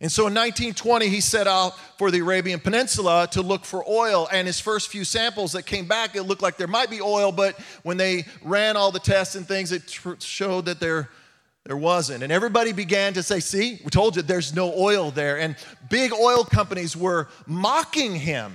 And 0.01 0.11
so 0.11 0.23
in 0.23 0.35
1920, 0.35 1.07
he 1.07 1.21
set 1.21 1.47
out 1.47 1.79
for 1.99 2.11
the 2.11 2.19
Arabian 2.19 2.59
Peninsula 2.59 3.29
to 3.31 3.43
look 3.43 3.65
for 3.65 3.89
oil. 3.89 4.27
And 4.33 4.49
his 4.49 4.59
first 4.59 4.89
few 4.89 5.05
samples 5.05 5.53
that 5.53 5.67
came 5.67 5.87
back, 5.87 6.17
it 6.17 6.25
looked 6.25 6.43
like 6.43 6.57
there 6.57 6.67
might 6.67 6.91
be 6.91 7.01
oil, 7.01 7.31
but 7.31 7.57
when 7.85 7.97
they 7.97 8.25
ran 8.43 8.77
all 8.77 8.91
the 8.91 8.99
tests 8.99 9.37
and 9.37 9.47
things, 9.47 9.71
it 9.71 9.87
tr- 9.87 10.15
showed 10.19 10.65
that 10.65 10.81
there, 10.81 11.09
there 11.63 11.77
wasn't. 11.77 12.25
And 12.25 12.33
everybody 12.33 12.73
began 12.73 13.15
to 13.15 13.23
say, 13.23 13.39
See, 13.39 13.81
we 13.85 13.91
told 13.91 14.17
you 14.17 14.23
there's 14.23 14.53
no 14.53 14.75
oil 14.75 15.13
there. 15.13 15.39
And 15.39 15.55
big 15.91 16.13
oil 16.13 16.43
companies 16.43 16.97
were 16.97 17.29
mocking 17.47 18.17
him 18.17 18.53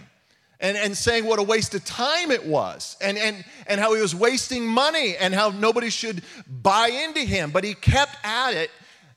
and, 0.60 0.76
and 0.78 0.98
saying 0.98 1.26
what 1.26 1.40
a 1.40 1.44
waste 1.44 1.76
of 1.76 1.86
time 1.86 2.32
it 2.32 2.46
was 2.46 2.98
and, 3.02 3.18
and, 3.18 3.44
and 3.68 3.80
how 3.80 3.94
he 3.94 4.02
was 4.02 4.16
wasting 4.16 4.66
money 4.66 5.16
and 5.18 5.34
how 5.34 5.50
nobody 5.50 5.90
should 5.90 6.24
buy 6.48 6.88
into 6.88 7.20
him. 7.20 7.52
But 7.52 7.64
he 7.64 7.74
kept 7.74 8.16
at 8.24 8.54
it, 8.54 8.72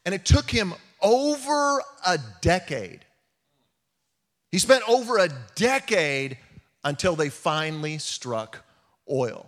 and 0.05 0.15
it 0.15 0.25
took 0.25 0.51
him 0.51 0.75
over 1.01 1.83
a 2.07 2.19
decade. 2.41 3.05
He 4.51 4.59
spent 4.59 4.83
over 4.89 5.19
a 5.19 5.29
decade 5.55 6.37
until 6.85 7.17
they 7.17 7.29
finally 7.29 7.99
struck 7.99 8.65
oil. 9.11 9.47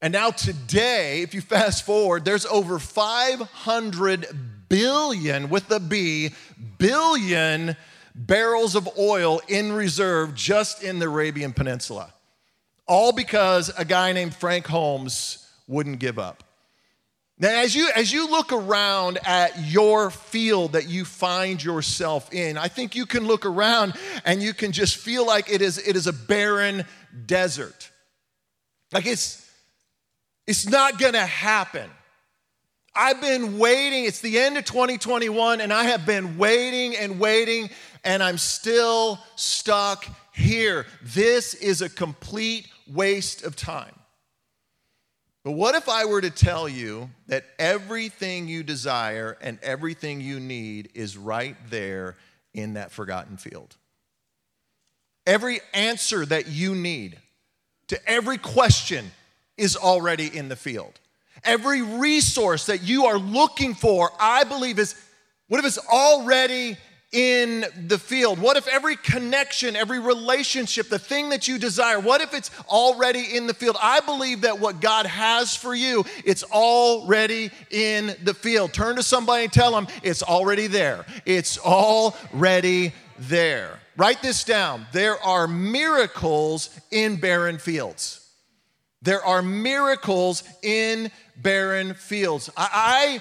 And 0.00 0.12
now, 0.12 0.30
today, 0.30 1.22
if 1.22 1.34
you 1.34 1.40
fast 1.40 1.84
forward, 1.84 2.24
there's 2.24 2.46
over 2.46 2.78
500 2.78 4.26
billion, 4.68 5.48
with 5.48 5.68
a 5.72 5.80
B, 5.80 6.30
billion 6.78 7.76
barrels 8.18 8.74
of 8.74 8.88
oil 8.98 9.40
in 9.48 9.72
reserve 9.72 10.34
just 10.34 10.82
in 10.82 10.98
the 10.98 11.06
Arabian 11.06 11.52
Peninsula. 11.52 12.12
All 12.86 13.12
because 13.12 13.70
a 13.78 13.84
guy 13.84 14.12
named 14.12 14.34
Frank 14.34 14.66
Holmes 14.66 15.46
wouldn't 15.68 16.00
give 16.00 16.18
up. 16.18 16.42
Now, 17.40 17.50
as 17.50 17.76
you, 17.76 17.88
as 17.94 18.12
you 18.12 18.28
look 18.28 18.52
around 18.52 19.18
at 19.24 19.70
your 19.70 20.10
field 20.10 20.72
that 20.72 20.88
you 20.88 21.04
find 21.04 21.62
yourself 21.62 22.32
in, 22.34 22.58
I 22.58 22.66
think 22.66 22.96
you 22.96 23.06
can 23.06 23.28
look 23.28 23.46
around 23.46 23.94
and 24.24 24.42
you 24.42 24.52
can 24.52 24.72
just 24.72 24.96
feel 24.96 25.24
like 25.24 25.48
it 25.48 25.62
is, 25.62 25.78
it 25.78 25.94
is 25.94 26.08
a 26.08 26.12
barren 26.12 26.84
desert. 27.26 27.90
Like 28.90 29.06
it's, 29.06 29.48
it's 30.48 30.66
not 30.66 30.98
gonna 30.98 31.24
happen. 31.24 31.88
I've 33.00 33.20
been 33.20 33.58
waiting, 33.58 34.06
it's 34.06 34.20
the 34.20 34.40
end 34.40 34.58
of 34.58 34.64
2021, 34.64 35.60
and 35.60 35.72
I 35.72 35.84
have 35.84 36.04
been 36.04 36.36
waiting 36.36 36.96
and 36.96 37.20
waiting 37.20 37.70
and 38.04 38.22
I'm 38.22 38.38
still 38.38 39.18
stuck 39.36 40.06
here. 40.32 40.86
This 41.02 41.54
is 41.54 41.82
a 41.82 41.88
complete 41.88 42.68
waste 42.90 43.42
of 43.42 43.56
time. 43.56 43.94
But 45.44 45.52
what 45.52 45.74
if 45.74 45.88
I 45.88 46.04
were 46.04 46.20
to 46.20 46.30
tell 46.30 46.68
you 46.68 47.10
that 47.26 47.44
everything 47.58 48.48
you 48.48 48.62
desire 48.62 49.36
and 49.40 49.58
everything 49.62 50.20
you 50.20 50.40
need 50.40 50.90
is 50.94 51.16
right 51.16 51.56
there 51.70 52.16
in 52.52 52.74
that 52.74 52.92
forgotten 52.92 53.36
field? 53.36 53.76
Every 55.26 55.60
answer 55.72 56.26
that 56.26 56.48
you 56.48 56.74
need 56.74 57.18
to 57.88 58.08
every 58.08 58.38
question 58.38 59.10
is 59.56 59.76
already 59.76 60.26
in 60.36 60.48
the 60.48 60.56
field. 60.56 61.00
Every 61.44 61.82
resource 61.82 62.66
that 62.66 62.82
you 62.82 63.06
are 63.06 63.18
looking 63.18 63.74
for, 63.74 64.10
I 64.20 64.44
believe, 64.44 64.78
is 64.78 64.94
what 65.48 65.58
if 65.60 65.66
it's 65.66 65.78
already 65.78 66.76
in 67.12 67.64
the 67.86 67.98
field? 67.98 68.38
What 68.38 68.56
if 68.56 68.68
every 68.68 68.96
connection, 68.96 69.76
every 69.76 69.98
relationship, 69.98 70.88
the 70.88 70.98
thing 70.98 71.30
that 71.30 71.48
you 71.48 71.58
desire, 71.58 71.98
what 71.98 72.20
if 72.20 72.34
it's 72.34 72.50
already 72.68 73.36
in 73.36 73.46
the 73.46 73.54
field? 73.54 73.76
I 73.80 74.00
believe 74.00 74.42
that 74.42 74.60
what 74.60 74.80
God 74.80 75.06
has 75.06 75.56
for 75.56 75.74
you, 75.74 76.04
it's 76.24 76.44
already 76.44 77.50
in 77.70 78.14
the 78.24 78.34
field. 78.34 78.72
Turn 78.72 78.96
to 78.96 79.02
somebody 79.02 79.44
and 79.44 79.52
tell 79.52 79.72
them 79.72 79.88
it's 80.02 80.22
already 80.22 80.66
there. 80.66 81.06
It's 81.24 81.58
already 81.58 82.92
there. 83.18 83.80
Write 83.96 84.22
this 84.22 84.44
down. 84.44 84.86
There 84.92 85.20
are 85.22 85.48
miracles 85.48 86.70
in 86.90 87.16
barren 87.16 87.58
fields. 87.58 88.24
There 89.00 89.24
are 89.24 89.42
miracles 89.42 90.42
in 90.62 91.10
barren 91.36 91.94
fields. 91.94 92.50
I, 92.56 92.68
I 92.72 93.20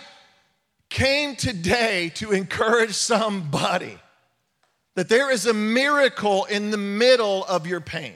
came 0.90 1.36
today 1.36 2.10
to 2.16 2.32
encourage 2.32 2.94
somebody 2.94 3.98
that 4.96 5.10
there 5.10 5.32
is 5.32 5.46
a 5.46 5.54
miracle 5.54 6.46
in 6.46 6.72
the 6.72 6.78
middle 6.78 7.46
of 7.46 7.68
your 7.68 7.82
pain. 7.82 8.16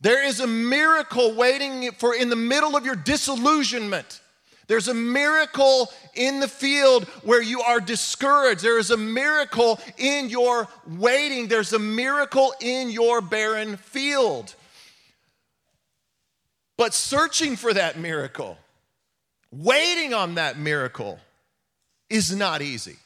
There 0.00 0.24
is 0.24 0.40
a 0.40 0.46
miracle 0.46 1.34
waiting 1.34 1.90
for 1.92 2.14
in 2.14 2.30
the 2.30 2.36
middle 2.36 2.76
of 2.76 2.86
your 2.86 2.94
disillusionment. 2.94 4.20
There's 4.68 4.88
a 4.88 4.94
miracle 4.94 5.90
in 6.14 6.40
the 6.40 6.48
field 6.48 7.04
where 7.24 7.42
you 7.42 7.62
are 7.62 7.80
discouraged. 7.80 8.62
There 8.62 8.78
is 8.78 8.90
a 8.90 8.96
miracle 8.96 9.80
in 9.96 10.28
your 10.28 10.68
waiting. 10.86 11.48
There's 11.48 11.72
a 11.72 11.78
miracle 11.78 12.54
in 12.60 12.90
your 12.90 13.20
barren 13.20 13.76
field. 13.78 14.54
But 16.76 16.94
searching 16.94 17.56
for 17.56 17.74
that 17.74 17.98
miracle 17.98 18.56
Waiting 19.50 20.12
on 20.14 20.34
that 20.34 20.58
miracle 20.58 21.18
is 22.10 22.34
not 22.34 22.62
easy. 22.62 22.96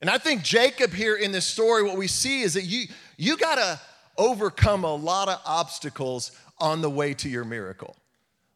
And 0.00 0.10
I 0.10 0.18
think 0.18 0.42
Jacob 0.42 0.92
here 0.92 1.14
in 1.14 1.32
this 1.32 1.46
story, 1.46 1.82
what 1.82 1.96
we 1.96 2.08
see 2.08 2.42
is 2.42 2.54
that 2.54 2.64
you, 2.64 2.86
you 3.16 3.36
got 3.36 3.54
to 3.54 3.80
overcome 4.18 4.84
a 4.84 4.94
lot 4.94 5.28
of 5.28 5.40
obstacles 5.46 6.32
on 6.58 6.80
the 6.80 6.90
way 6.90 7.14
to 7.14 7.28
your 7.28 7.44
miracle. 7.44 7.96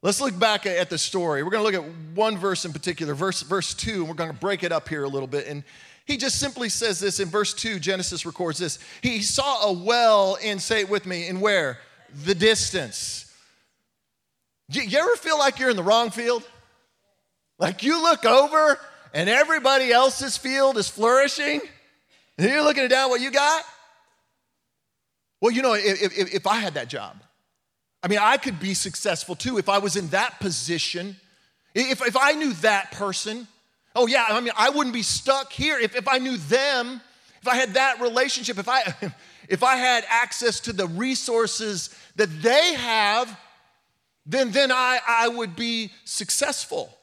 Let's 0.03 0.21
look 0.21 0.39
back 0.39 0.67
at 0.67 0.91
the 0.91 0.99
story. 0.99 1.43
We're 1.43 1.51
going 1.51 1.73
to 1.73 1.79
look 1.79 1.87
at 1.87 1.93
one 2.15 2.37
verse 2.37 2.65
in 2.65 2.73
particular, 2.73 3.15
verse, 3.15 3.43
verse 3.43 3.75
2, 3.75 4.01
and 4.01 4.09
we're 4.09 4.15
going 4.15 4.31
to 4.31 4.37
break 4.37 4.63
it 4.63 4.71
up 4.71 4.89
here 4.89 5.05
a 5.05 5.09
little 5.09 5.27
bit. 5.27 5.47
And 5.47 5.65
he 6.05 6.17
just 6.17 6.39
simply 6.39 6.69
says 6.69 7.01
this 7.01 7.19
in 7.19 7.29
verse 7.29 7.55
2, 7.55 7.79
Genesis 7.79 8.27
records 8.27 8.59
this. 8.59 8.79
He 9.01 9.23
saw 9.23 9.69
a 9.69 9.73
well 9.73 10.37
in, 10.37 10.59
say 10.59 10.81
it 10.81 10.89
with 10.89 11.07
me, 11.07 11.27
in 11.27 11.41
where? 11.41 11.79
The 12.25 12.35
distance. 12.35 13.33
You 14.69 14.99
ever 14.99 15.17
feel 15.17 15.39
like 15.39 15.59
you're 15.59 15.71
in 15.71 15.77
the 15.77 15.83
wrong 15.83 16.11
field? 16.11 16.45
Like 17.59 17.83
you 17.83 18.03
look 18.03 18.25
over 18.25 18.79
and 19.15 19.29
everybody 19.29 19.93
else's 19.93 20.37
field 20.37 20.77
is 20.77 20.89
flourishing, 20.89 21.61
and 22.37 22.51
you're 22.51 22.63
looking 22.63 22.89
down 22.89 23.09
what 23.09 23.21
you 23.21 23.31
got? 23.31 23.65
Well, 25.41 25.53
you 25.53 25.63
know, 25.63 25.75
if, 25.75 26.03
if, 26.03 26.35
if 26.35 26.47
I 26.47 26.57
had 26.57 26.75
that 26.75 26.89
job, 26.89 27.17
I 28.03 28.09
mean, 28.09 28.19
I 28.21 28.37
could 28.37 28.61
be 28.61 28.75
successful 28.75 29.35
too 29.35 29.59
if 29.59 29.69
I 29.69 29.79
was 29.79 29.97
in 29.97 30.09
that 30.09 30.39
position. 30.41 31.17
If, 31.75 32.03
if 32.03 32.17
I 32.17 32.33
knew 32.33 32.53
that 32.55 32.93
person, 32.93 33.49
oh 33.95 34.07
yeah, 34.07 34.27
I 34.29 34.41
mean, 34.41 34.53
I 34.57 34.71
wouldn't 34.71 34.95
be 34.95 35.03
stuck 35.03 35.53
here. 35.53 35.79
If, 35.79 35.97
if 35.97 36.09
I 36.09 36.19
knew 36.19 36.37
them, 36.37 37.01
if 37.43 37.49
I 37.49 37.57
had 37.57 37.75
that 37.75 38.01
relationship, 38.01 38.59
if 38.59 38.69
I, 38.69 38.83
if 39.49 39.63
I 39.63 39.77
had 39.77 40.05
access 40.09 40.61
to 40.61 40.73
the 40.73 40.87
resources 40.87 41.95
that 42.17 42.43
they 42.43 42.75
have, 42.75 43.39
then, 44.25 44.51
then 44.51 44.73
I, 44.73 44.99
I 45.07 45.29
would 45.29 45.57
be 45.57 45.93
successful. 46.05 46.96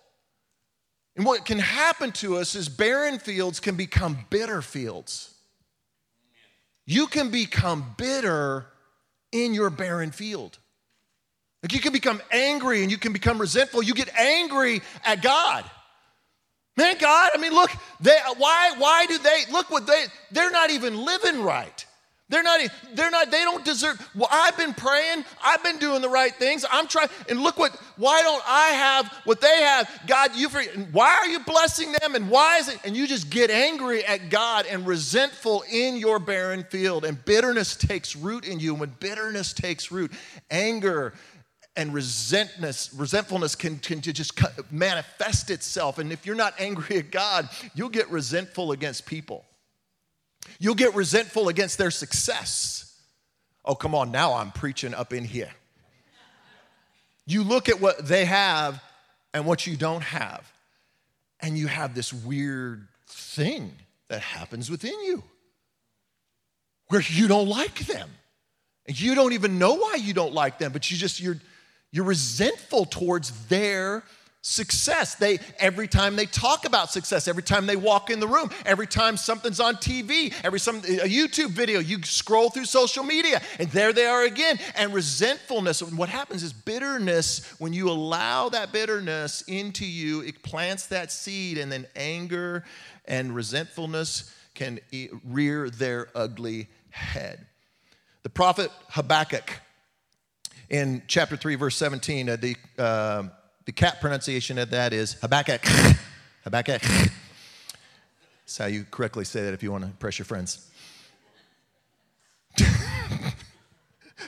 And 1.16 1.26
what 1.26 1.46
can 1.46 1.60
happen 1.60 2.12
to 2.14 2.38
us 2.38 2.56
is 2.56 2.70
barren 2.70 3.20
fields 3.20 3.60
can 3.60 3.76
become 3.76 4.26
bitter 4.30 4.62
fields. 4.62 5.34
You 6.86 7.08
can 7.08 7.30
become 7.30 7.94
bitter 7.98 8.66
in 9.32 9.54
your 9.54 9.70
barren 9.70 10.12
field. 10.12 10.58
Like 11.62 11.74
you 11.74 11.80
can 11.80 11.94
become 11.94 12.22
angry 12.32 12.82
and 12.82 12.92
you 12.92 12.98
can 12.98 13.14
become 13.14 13.40
resentful. 13.40 13.84
You 13.84 13.94
get 13.94 14.14
angry 14.18 14.82
at 15.06 15.22
God. 15.22 15.64
Man, 16.76 16.98
God, 16.98 17.32
I 17.34 17.38
mean, 17.38 17.54
look, 17.54 17.70
they, 18.02 18.18
why, 18.38 18.74
why 18.78 19.06
do 19.06 19.18
they, 19.20 19.44
look 19.52 19.70
what 19.70 19.86
they, 19.86 20.06
they're 20.32 20.52
not 20.52 20.72
even 20.72 21.06
living 21.06 21.44
right. 21.44 21.86
They're 22.34 22.42
not, 22.42 22.62
they're 22.96 23.12
not, 23.12 23.30
they 23.30 23.44
don't 23.44 23.64
deserve. 23.64 24.10
Well, 24.16 24.28
I've 24.32 24.58
been 24.58 24.74
praying, 24.74 25.24
I've 25.44 25.64
been 25.64 25.78
doing 25.78 26.02
the 26.02 26.10
right 26.10 26.34
things. 26.34 26.66
I'm 26.72 26.88
trying, 26.88 27.10
and 27.30 27.44
look 27.44 27.60
what, 27.60 27.76
why 27.96 28.24
don't 28.24 28.42
I 28.48 28.70
have 28.70 29.14
what 29.26 29.40
they 29.40 29.62
have? 29.62 29.88
God, 30.08 30.32
you, 30.36 30.50
why 30.92 31.16
are 31.16 31.28
you 31.28 31.42
blessing 31.42 31.92
them? 31.92 32.16
And 32.16 32.32
why 32.32 32.58
is 32.58 32.70
it? 32.70 32.80
And 32.86 32.98
you 32.98 33.06
just 33.06 33.30
get 33.30 33.52
angry 33.52 34.04
at 34.04 34.32
God 34.32 34.66
and 34.66 34.88
resentful 34.88 35.64
in 35.72 35.96
your 35.96 36.18
barren 36.18 36.64
field. 36.64 37.06
And 37.06 37.24
bitterness 37.24 37.76
takes 37.76 38.16
root 38.16 38.46
in 38.46 38.60
you. 38.60 38.72
And 38.72 38.80
when 38.80 38.96
bitterness 39.00 39.54
takes 39.54 39.92
root, 39.92 40.12
anger, 40.50 41.14
and 41.76 41.94
resentness, 41.94 42.92
resentfulness 42.96 43.54
can, 43.54 43.78
can 43.78 44.02
just 44.02 44.42
manifest 44.72 45.52
itself. 45.52 46.00
And 46.00 46.12
if 46.12 46.26
you're 46.26 46.36
not 46.36 46.56
angry 46.58 46.98
at 46.98 47.12
God, 47.12 47.48
you'll 47.76 47.90
get 47.90 48.10
resentful 48.10 48.72
against 48.72 49.06
people. 49.06 49.46
You'll 50.60 50.76
get 50.76 50.96
resentful 50.96 51.50
against 51.50 51.78
their 51.78 51.92
success. 51.92 53.00
Oh, 53.66 53.76
come 53.76 53.96
on, 53.96 54.12
now 54.12 54.34
I'm 54.34 54.52
preaching 54.52 54.94
up 54.94 55.14
in 55.14 55.24
here. 55.24 55.52
You 57.26 57.44
look 57.44 57.70
at 57.70 57.80
what 57.80 58.06
they 58.06 58.26
have 58.26 58.84
and 59.34 59.46
what 59.46 59.66
you 59.66 59.78
don't 59.78 60.04
have, 60.04 60.52
and 61.40 61.58
you 61.58 61.68
have 61.68 61.96
this 61.96 62.14
weird 62.14 62.88
thing 63.08 63.72
that 64.10 64.22
happens 64.22 64.70
within 64.70 65.00
you 65.04 65.24
where 66.88 67.02
you 67.02 67.28
don't 67.28 67.48
like 67.48 67.80
them. 67.88 68.10
And 68.86 69.00
You 69.00 69.16
don't 69.16 69.34
even 69.34 69.58
know 69.58 69.76
why 69.76 69.96
you 69.96 70.14
don't 70.14 70.34
like 70.34 70.60
them, 70.60 70.72
but 70.74 70.92
you 70.92 70.98
just, 70.98 71.20
you're, 71.22 71.40
you're 71.92 72.06
resentful 72.06 72.86
towards 72.86 73.48
their 73.48 74.04
success. 74.44 75.16
They 75.16 75.40
every 75.58 75.88
time 75.88 76.16
they 76.18 76.26
talk 76.26 76.66
about 76.66 76.92
success, 76.92 77.28
every 77.28 77.42
time 77.42 77.66
they 77.66 77.78
walk 77.78 78.10
in 78.10 78.20
the 78.20 78.28
room, 78.28 78.52
every 78.66 78.86
time 78.86 79.18
something's 79.18 79.62
on 79.62 79.76
TV, 79.76 80.34
every 80.44 80.60
some 80.60 80.78
a 80.78 81.08
YouTube 81.08 81.50
video, 81.50 81.80
you 81.80 82.04
scroll 82.04 82.50
through 82.50 82.66
social 82.66 83.04
media 83.04 83.42
and 83.58 83.70
there 83.72 83.94
they 83.94 84.06
are 84.06 84.24
again. 84.24 84.60
And 84.76 84.94
resentfulness, 84.94 85.82
what 85.82 86.10
happens 86.10 86.44
is 86.44 86.52
bitterness 86.52 87.56
when 87.58 87.72
you 87.72 87.90
allow 87.90 88.50
that 88.50 88.74
bitterness 88.74 89.44
into 89.48 89.86
you, 89.86 90.22
it 90.22 90.44
plants 90.44 90.88
that 90.88 91.12
seed 91.12 91.58
and 91.58 91.72
then 91.72 91.88
anger 91.96 92.66
and 93.06 93.34
resentfulness 93.34 94.36
can 94.56 94.80
rear 95.26 95.70
their 95.70 96.10
ugly 96.14 96.68
head. 96.90 97.48
The 98.24 98.30
prophet 98.30 98.72
Habakkuk 98.90 99.60
in 100.70 101.02
chapter 101.08 101.38
3, 101.38 101.56
verse 101.56 101.76
17, 101.78 102.30
uh, 102.30 102.36
the, 102.36 102.56
uh, 102.78 103.24
the 103.66 103.72
cat 103.72 104.02
pronunciation 104.02 104.58
of 104.58 104.70
that 104.72 104.94
is 104.94 105.14
Habakkuk. 105.22 105.66
Habakkuk. 106.44 106.82
That's 106.82 108.58
how 108.58 108.66
you 108.66 108.86
correctly 108.92 109.24
say 109.24 109.44
that 109.44 109.54
if 109.54 109.64
you 109.64 109.72
want 109.72 109.84
to 109.84 109.90
impress 109.90 110.20
your 110.20 110.26
friends. 110.26 110.70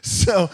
so, 0.01 0.49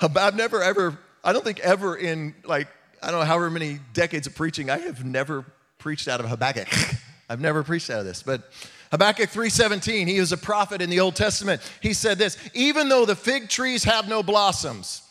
I've 0.00 0.36
never 0.36 0.62
ever, 0.62 0.98
I 1.24 1.32
don't 1.32 1.44
think 1.44 1.60
ever 1.60 1.96
in 1.96 2.34
like, 2.44 2.68
I 3.02 3.10
don't 3.10 3.20
know, 3.20 3.26
however 3.26 3.50
many 3.50 3.80
decades 3.92 4.26
of 4.26 4.34
preaching, 4.34 4.70
I 4.70 4.78
have 4.78 5.04
never 5.04 5.44
preached 5.78 6.08
out 6.08 6.20
of 6.20 6.28
Habakkuk. 6.28 6.68
I've 7.28 7.40
never 7.40 7.62
preached 7.62 7.90
out 7.90 8.00
of 8.00 8.06
this, 8.06 8.22
but 8.22 8.50
Habakkuk 8.92 9.30
3:17, 9.30 10.06
he 10.06 10.20
was 10.20 10.32
a 10.32 10.36
prophet 10.36 10.80
in 10.80 10.90
the 10.90 11.00
Old 11.00 11.16
Testament. 11.16 11.62
He 11.80 11.94
said 11.94 12.18
this, 12.18 12.36
even 12.54 12.88
though 12.88 13.04
the 13.04 13.16
fig 13.16 13.48
trees 13.48 13.84
have 13.84 14.08
no 14.08 14.22
blossoms, 14.22 15.02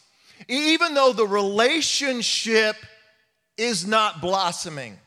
even 0.48 0.94
though 0.94 1.14
the 1.14 1.26
relationship 1.26 2.76
is 3.62 3.86
not 3.86 4.22
blossoming. 4.22 4.98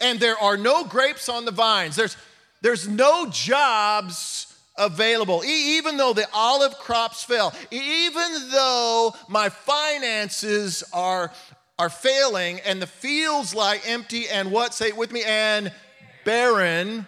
And 0.00 0.20
there 0.20 0.38
are 0.38 0.56
no 0.56 0.84
grapes 0.84 1.28
on 1.28 1.44
the 1.44 1.50
vines, 1.50 1.96
there's, 1.96 2.16
there's 2.62 2.86
no 2.86 3.26
jobs 3.30 4.54
available, 4.76 5.42
even 5.44 5.96
though 5.96 6.12
the 6.12 6.26
olive 6.32 6.74
crops 6.78 7.24
fail, 7.24 7.52
even 7.70 8.50
though 8.50 9.14
my 9.28 9.48
finances 9.48 10.82
are, 10.92 11.32
are 11.78 11.90
failing 11.90 12.60
and 12.60 12.80
the 12.80 12.86
fields 12.86 13.54
lie 13.54 13.80
empty 13.86 14.28
and 14.28 14.50
what, 14.50 14.74
say 14.74 14.88
it 14.88 14.96
with 14.96 15.12
me, 15.12 15.22
and 15.24 15.72
barren, 16.24 17.06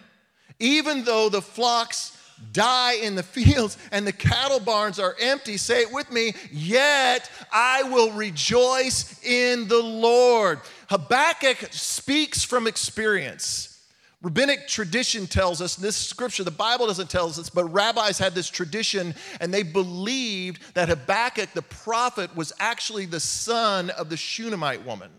even 0.59 1.03
though 1.03 1.29
the 1.29 1.41
flocks 1.41 2.12
die 2.51 2.95
in 2.95 3.15
the 3.15 3.23
fields 3.23 3.77
and 3.91 4.05
the 4.05 4.11
cattle 4.11 4.59
barns 4.59 4.99
are 4.99 5.15
empty. 5.19 5.57
Say 5.57 5.81
it 5.81 5.91
with 5.91 6.11
me, 6.11 6.33
yet 6.51 7.29
I 7.51 7.83
will 7.83 8.11
rejoice 8.11 9.23
in 9.23 9.67
the 9.67 9.81
Lord. 9.81 10.59
Habakkuk 10.89 11.57
speaks 11.71 12.43
from 12.43 12.67
experience. 12.67 13.69
Rabbinic 14.21 14.67
tradition 14.69 15.27
tells 15.27 15.61
us, 15.61 15.75
this 15.75 15.97
scripture, 15.97 16.45
the 16.45 16.51
Bible 16.51 16.87
doesn't 16.87 17.09
tell 17.09 17.27
us 17.27 17.35
this, 17.35 17.49
but 17.49 17.65
rabbis 17.65 18.17
had 18.17 18.33
this 18.33 18.49
tradition 18.49 19.13
and 19.41 19.53
they 19.53 19.63
believed 19.63 20.61
that 20.75 20.87
Habakkuk, 20.87 21.51
the 21.53 21.61
prophet, 21.61 22.33
was 22.35 22.53
actually 22.59 23.05
the 23.05 23.19
son 23.19 23.89
of 23.89 24.09
the 24.09 24.15
Shunammite 24.15 24.85
woman. 24.85 25.11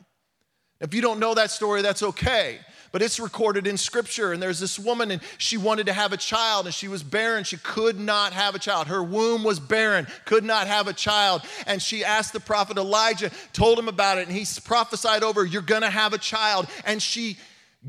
If 0.81 0.95
you 0.95 1.03
don't 1.03 1.21
know 1.21 1.35
that 1.35 1.51
story, 1.51 1.83
that's 1.83 2.03
okay 2.03 2.61
but 2.95 3.03
it's 3.03 3.19
recorded 3.19 3.67
in 3.67 3.77
scripture. 3.77 4.33
And 4.33 4.41
there's 4.41 4.61
this 4.61 4.79
woman, 4.79 5.11
and 5.11 5.21
she 5.37 5.57
wanted 5.57 5.87
to 5.87 5.93
have 5.93 6.13
a 6.13 6.17
child, 6.17 6.67
and 6.67 6.73
she 6.73 6.87
was 6.87 7.03
barren. 7.03 7.43
She 7.43 7.57
could 7.57 7.99
not 7.99 8.33
have 8.33 8.55
a 8.55 8.59
child. 8.61 8.87
Her 8.87 9.03
womb 9.03 9.43
was 9.43 9.59
barren, 9.59 10.07
could 10.27 10.45
not 10.45 10.69
have 10.69 10.87
a 10.87 10.93
child. 10.93 11.43
And 11.67 11.83
she 11.83 12.05
asked 12.05 12.33
the 12.33 12.39
prophet 12.39 12.77
Elijah, 12.77 13.33
told 13.53 13.81
him 13.81 13.89
about 13.89 14.19
it, 14.19 14.29
and 14.29 14.37
he 14.37 14.47
prophesied 14.65 15.25
over, 15.25 15.45
You're 15.45 15.61
gonna 15.61 15.91
have 15.91 16.13
a 16.13 16.19
child. 16.19 16.69
And 16.85 17.03
she 17.03 17.37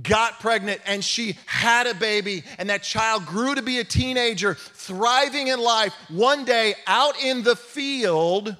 got 0.01 0.39
pregnant 0.39 0.81
and 0.87 1.05
she 1.05 1.37
had 1.45 1.85
a 1.85 1.93
baby, 1.93 2.43
and 2.57 2.71
that 2.71 2.81
child 2.81 3.27
grew 3.27 3.53
to 3.53 3.61
be 3.61 3.77
a 3.77 3.83
teenager, 3.83 4.55
thriving 4.55 5.49
in 5.49 5.59
life. 5.59 5.93
One 6.09 6.45
day, 6.45 6.73
out 6.87 7.21
in 7.21 7.43
the 7.43 7.55
field, 7.55 8.55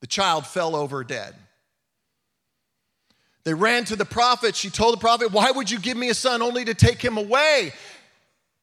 the 0.00 0.06
child 0.06 0.46
fell 0.46 0.74
over 0.74 1.04
dead. 1.04 1.34
They 3.46 3.54
ran 3.54 3.84
to 3.84 3.94
the 3.94 4.04
prophet. 4.04 4.56
She 4.56 4.70
told 4.70 4.94
the 4.94 5.00
prophet, 5.00 5.30
Why 5.30 5.52
would 5.52 5.70
you 5.70 5.78
give 5.78 5.96
me 5.96 6.08
a 6.08 6.14
son 6.14 6.42
only 6.42 6.64
to 6.64 6.74
take 6.74 7.00
him 7.00 7.16
away? 7.16 7.72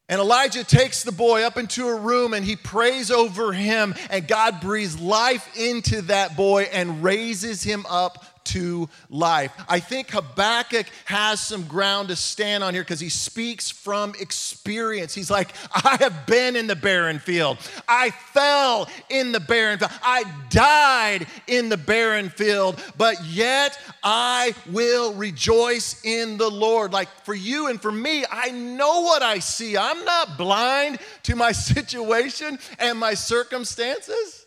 And 0.10 0.20
Elijah 0.20 0.66
takes 0.66 1.04
the 1.04 1.14
boy 1.14 1.44
up 1.44 1.58
into 1.58 1.88
a 1.88 1.96
room 1.96 2.34
and 2.34 2.44
he 2.44 2.58
prays 2.58 3.10
over 3.10 3.54
him, 3.54 3.96
and 4.10 4.28
God 4.28 4.60
breathes 4.60 5.00
life 5.00 5.50
into 5.58 6.02
that 6.02 6.36
boy 6.36 6.64
and 6.64 7.02
raises 7.02 7.64
him 7.64 7.86
up 7.90 8.26
to 8.46 8.90
life. 9.10 9.52
I 9.68 9.80
think 9.80 10.12
Habakkuk 10.12 10.86
has 11.06 11.40
some 11.42 11.64
ground 11.64 12.10
to 12.10 12.16
stand 12.16 12.64
on 12.64 12.74
here 12.74 12.84
because 12.84 13.00
he 13.00 13.10
speaks 13.10 13.70
from 13.70 14.14
experience. 14.20 15.14
He's 15.14 15.32
like, 15.32 15.54
I 15.74 15.98
have 16.00 16.26
been 16.26 16.56
in 16.56 16.68
the 16.68 16.76
barren 16.76 17.20
field. 17.20 17.58
I 17.88 18.12
fell 18.12 18.90
in 19.10 19.32
the 19.32 19.40
barren 19.40 19.80
field. 19.80 19.92
I 20.04 20.24
died 20.50 21.28
in 21.48 21.70
the 21.70 21.78
barren 21.78 22.30
field, 22.30 22.82
but 22.98 23.24
yet 23.26 23.78
I 24.04 24.54
will 24.72 25.14
rejoice 25.14 26.04
in 26.04 26.38
the 26.38 26.50
Lord. 26.50 26.94
Like 26.94 27.10
for 27.24 27.34
you 27.34 27.68
and 27.68 27.82
for 27.82 27.92
me, 27.92 28.26
I 28.32 28.52
know 28.52 29.02
what 29.02 29.22
I 29.22 29.40
see. 29.40 29.78
I'm 29.78 30.04
not 30.06 30.38
blind 30.38 31.00
to 31.24 31.36
my 31.36 31.52
situation 31.74 32.60
and 32.80 33.00
my 33.00 33.14
circumstances. 33.14 34.43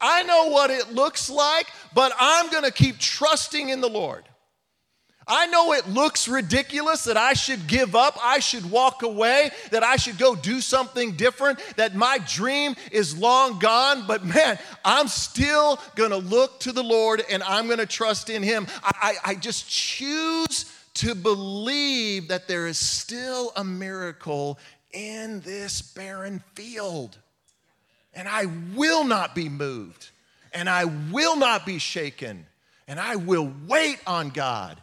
I 0.00 0.22
know 0.22 0.48
what 0.48 0.70
it 0.70 0.92
looks 0.92 1.30
like, 1.30 1.66
but 1.94 2.12
I'm 2.18 2.50
going 2.50 2.64
to 2.64 2.70
keep 2.70 2.98
trusting 2.98 3.68
in 3.68 3.80
the 3.80 3.88
Lord. 3.88 4.24
I 5.28 5.46
know 5.46 5.74
it 5.74 5.86
looks 5.86 6.26
ridiculous 6.26 7.04
that 7.04 7.18
I 7.18 7.34
should 7.34 7.66
give 7.66 7.94
up, 7.94 8.18
I 8.22 8.38
should 8.38 8.70
walk 8.70 9.02
away, 9.02 9.50
that 9.70 9.82
I 9.82 9.96
should 9.96 10.16
go 10.16 10.34
do 10.34 10.62
something 10.62 11.12
different, 11.12 11.58
that 11.76 11.94
my 11.94 12.18
dream 12.26 12.74
is 12.90 13.16
long 13.16 13.58
gone, 13.58 14.06
but 14.06 14.24
man, 14.24 14.58
I'm 14.86 15.06
still 15.06 15.78
gonna 15.96 16.16
look 16.16 16.60
to 16.60 16.72
the 16.72 16.82
Lord 16.82 17.22
and 17.30 17.42
I'm 17.42 17.68
gonna 17.68 17.84
trust 17.84 18.30
in 18.30 18.42
Him. 18.42 18.66
I, 18.82 18.92
I, 19.24 19.30
I 19.32 19.34
just 19.34 19.68
choose 19.68 20.64
to 20.94 21.14
believe 21.14 22.28
that 22.28 22.48
there 22.48 22.66
is 22.66 22.78
still 22.78 23.52
a 23.54 23.62
miracle 23.62 24.58
in 24.92 25.40
this 25.40 25.82
barren 25.82 26.42
field 26.54 27.18
and 28.14 28.28
I 28.28 28.46
will 28.74 29.04
not 29.04 29.34
be 29.34 29.48
moved, 29.48 30.10
and 30.52 30.68
I 30.68 30.84
will 30.84 31.36
not 31.36 31.66
be 31.66 31.78
shaken, 31.78 32.46
and 32.86 32.98
I 32.98 33.16
will 33.16 33.52
wait 33.66 34.00
on 34.06 34.30
God 34.30 34.80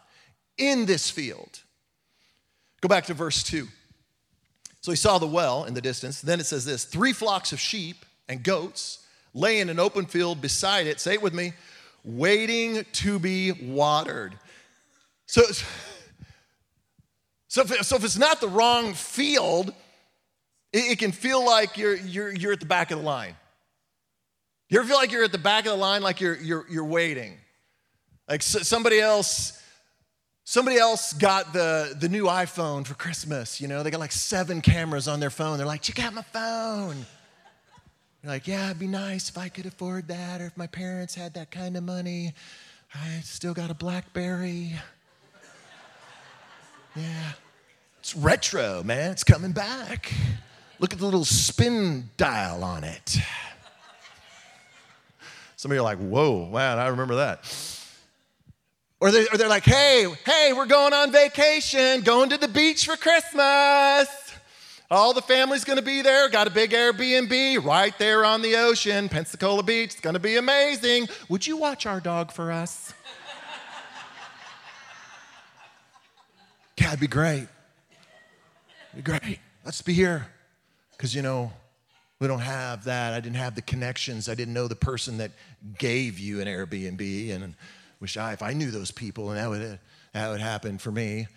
in 0.57 0.85
this 0.85 1.09
field. 1.09 1.61
Go 2.81 2.87
back 2.87 3.05
to 3.05 3.13
verse 3.13 3.43
2. 3.43 3.67
So 4.81 4.91
he 4.91 4.95
saw 4.95 5.17
the 5.17 5.25
well 5.25 5.63
in 5.63 5.73
the 5.73 5.81
distance. 5.81 6.21
Then 6.21 6.39
it 6.39 6.45
says 6.45 6.63
this 6.63 6.83
three 6.83 7.13
flocks 7.13 7.51
of 7.51 7.59
sheep 7.59 8.05
and 8.29 8.43
goats 8.43 8.99
lay 9.33 9.59
in 9.59 9.69
an 9.69 9.79
open 9.79 10.05
field 10.05 10.41
beside 10.41 10.85
it. 10.85 10.99
Say 10.99 11.13
it 11.13 11.21
with 11.21 11.33
me 11.33 11.53
waiting 12.03 12.85
to 12.93 13.17
be 13.17 13.51
watered. 13.51 14.37
So, 15.25 15.41
so, 17.47 17.61
if, 17.61 17.83
so 17.83 17.95
if 17.95 18.03
it's 18.03 18.17
not 18.17 18.39
the 18.39 18.47
wrong 18.47 18.93
field, 18.93 19.73
it, 20.75 20.91
it 20.91 20.99
can 20.99 21.11
feel 21.11 21.43
like 21.45 21.77
you're, 21.77 21.95
you're, 21.95 22.33
you're 22.33 22.51
at 22.51 22.59
the 22.59 22.65
back 22.65 22.91
of 22.91 22.99
the 22.99 23.05
line. 23.05 23.35
You 24.69 24.79
ever 24.79 24.87
feel 24.87 24.97
like 24.97 25.11
you're 25.11 25.23
at 25.23 25.31
the 25.31 25.37
back 25.37 25.65
of 25.65 25.71
the 25.71 25.77
line, 25.77 26.01
like 26.01 26.19
you're, 26.19 26.35
you're, 26.35 26.65
you're 26.69 26.85
waiting? 26.85 27.37
Like 28.27 28.41
somebody 28.41 28.99
else, 28.99 29.61
somebody 30.43 30.77
else 30.77 31.13
got 31.13 31.53
the, 31.53 31.95
the 31.99 32.09
new 32.09 32.25
iPhone 32.25 32.85
for 32.85 32.95
Christmas, 32.95 33.61
you 33.61 33.67
know? 33.67 33.83
They 33.83 33.91
got 33.91 33.99
like 33.99 34.11
seven 34.11 34.61
cameras 34.61 35.07
on 35.07 35.19
their 35.19 35.29
phone. 35.29 35.57
They're 35.57 35.67
like, 35.67 35.81
check 35.81 36.03
out 36.03 36.13
my 36.13 36.23
phone. 36.23 37.05
You're 38.23 38.31
like, 38.31 38.47
yeah, 38.47 38.65
it'd 38.65 38.79
be 38.79 38.87
nice 38.87 39.29
if 39.29 39.37
I 39.37 39.49
could 39.49 39.67
afford 39.67 40.07
that, 40.07 40.41
or 40.41 40.47
if 40.47 40.57
my 40.57 40.67
parents 40.67 41.13
had 41.13 41.35
that 41.35 41.51
kind 41.51 41.77
of 41.77 41.83
money. 41.83 42.33
I 42.93 43.19
still 43.21 43.53
got 43.53 43.69
a 43.69 43.75
Blackberry. 43.75 44.73
Yeah. 46.95 47.31
It's 47.99 48.15
retro, 48.15 48.81
man. 48.83 49.11
It's 49.11 49.23
coming 49.23 49.51
back. 49.51 50.11
Look 50.79 50.93
at 50.93 50.99
the 50.99 51.05
little 51.05 51.25
spin 51.25 52.09
dial 52.17 52.63
on 52.63 52.83
it. 52.83 53.17
Some 55.55 55.71
of 55.71 55.75
you 55.75 55.81
are 55.81 55.83
like, 55.83 55.99
whoa, 55.99 56.49
man, 56.49 56.77
I 56.77 56.87
remember 56.87 57.15
that. 57.15 57.43
Or 58.99 59.11
they're, 59.11 59.25
or 59.31 59.37
they're 59.37 59.49
like, 59.49 59.65
hey, 59.65 60.07
hey, 60.25 60.53
we're 60.53 60.65
going 60.65 60.93
on 60.93 61.11
vacation, 61.11 62.01
going 62.01 62.29
to 62.29 62.37
the 62.37 62.47
beach 62.47 62.85
for 62.85 62.95
Christmas. 62.95 64.07
All 64.91 65.13
the 65.13 65.21
family's 65.21 65.63
gonna 65.63 65.81
be 65.81 66.03
there, 66.03 66.29
got 66.29 66.45
a 66.45 66.51
big 66.51 66.71
Airbnb 66.71 67.65
right 67.65 67.97
there 67.97 68.23
on 68.23 68.43
the 68.43 68.55
ocean, 68.55 69.09
Pensacola 69.09 69.63
Beach. 69.63 69.93
It's 69.93 69.99
gonna 69.99 70.19
be 70.19 70.37
amazing. 70.37 71.07
Would 71.27 71.47
you 71.47 71.57
watch 71.57 71.87
our 71.87 71.99
dog 71.99 72.31
for 72.31 72.51
us? 72.51 72.93
God, 76.77 76.89
it'd 76.89 76.99
be 76.99 77.07
great. 77.07 77.47
It'd 78.93 78.97
be 78.97 79.01
great. 79.01 79.39
Let's 79.63 79.81
be 79.81 79.93
here. 79.93 80.27
Because, 80.95 81.13
you 81.13 81.21
know, 81.21 81.51
we 82.19 82.27
don't 82.27 82.39
have 82.39 82.85
that. 82.85 83.13
I 83.13 83.19
didn't 83.19 83.35
have 83.35 83.55
the 83.55 83.61
connections. 83.61 84.29
I 84.29 84.35
didn't 84.35 84.53
know 84.53 84.67
the 84.67 84.75
person 84.75 85.17
that 85.17 85.31
gave 85.77 86.19
you 86.19 86.41
an 86.41 86.47
Airbnb. 86.47 87.31
And 87.31 87.55
wish 87.99 88.17
I, 88.17 88.33
if 88.33 88.41
I 88.41 88.53
knew 88.53 88.71
those 88.71 88.91
people, 88.91 89.31
and 89.31 89.39
that 89.39 89.49
would, 89.49 89.79
that 90.13 90.29
would 90.29 90.41
happen 90.41 90.77
for 90.77 90.91
me. 90.91 91.27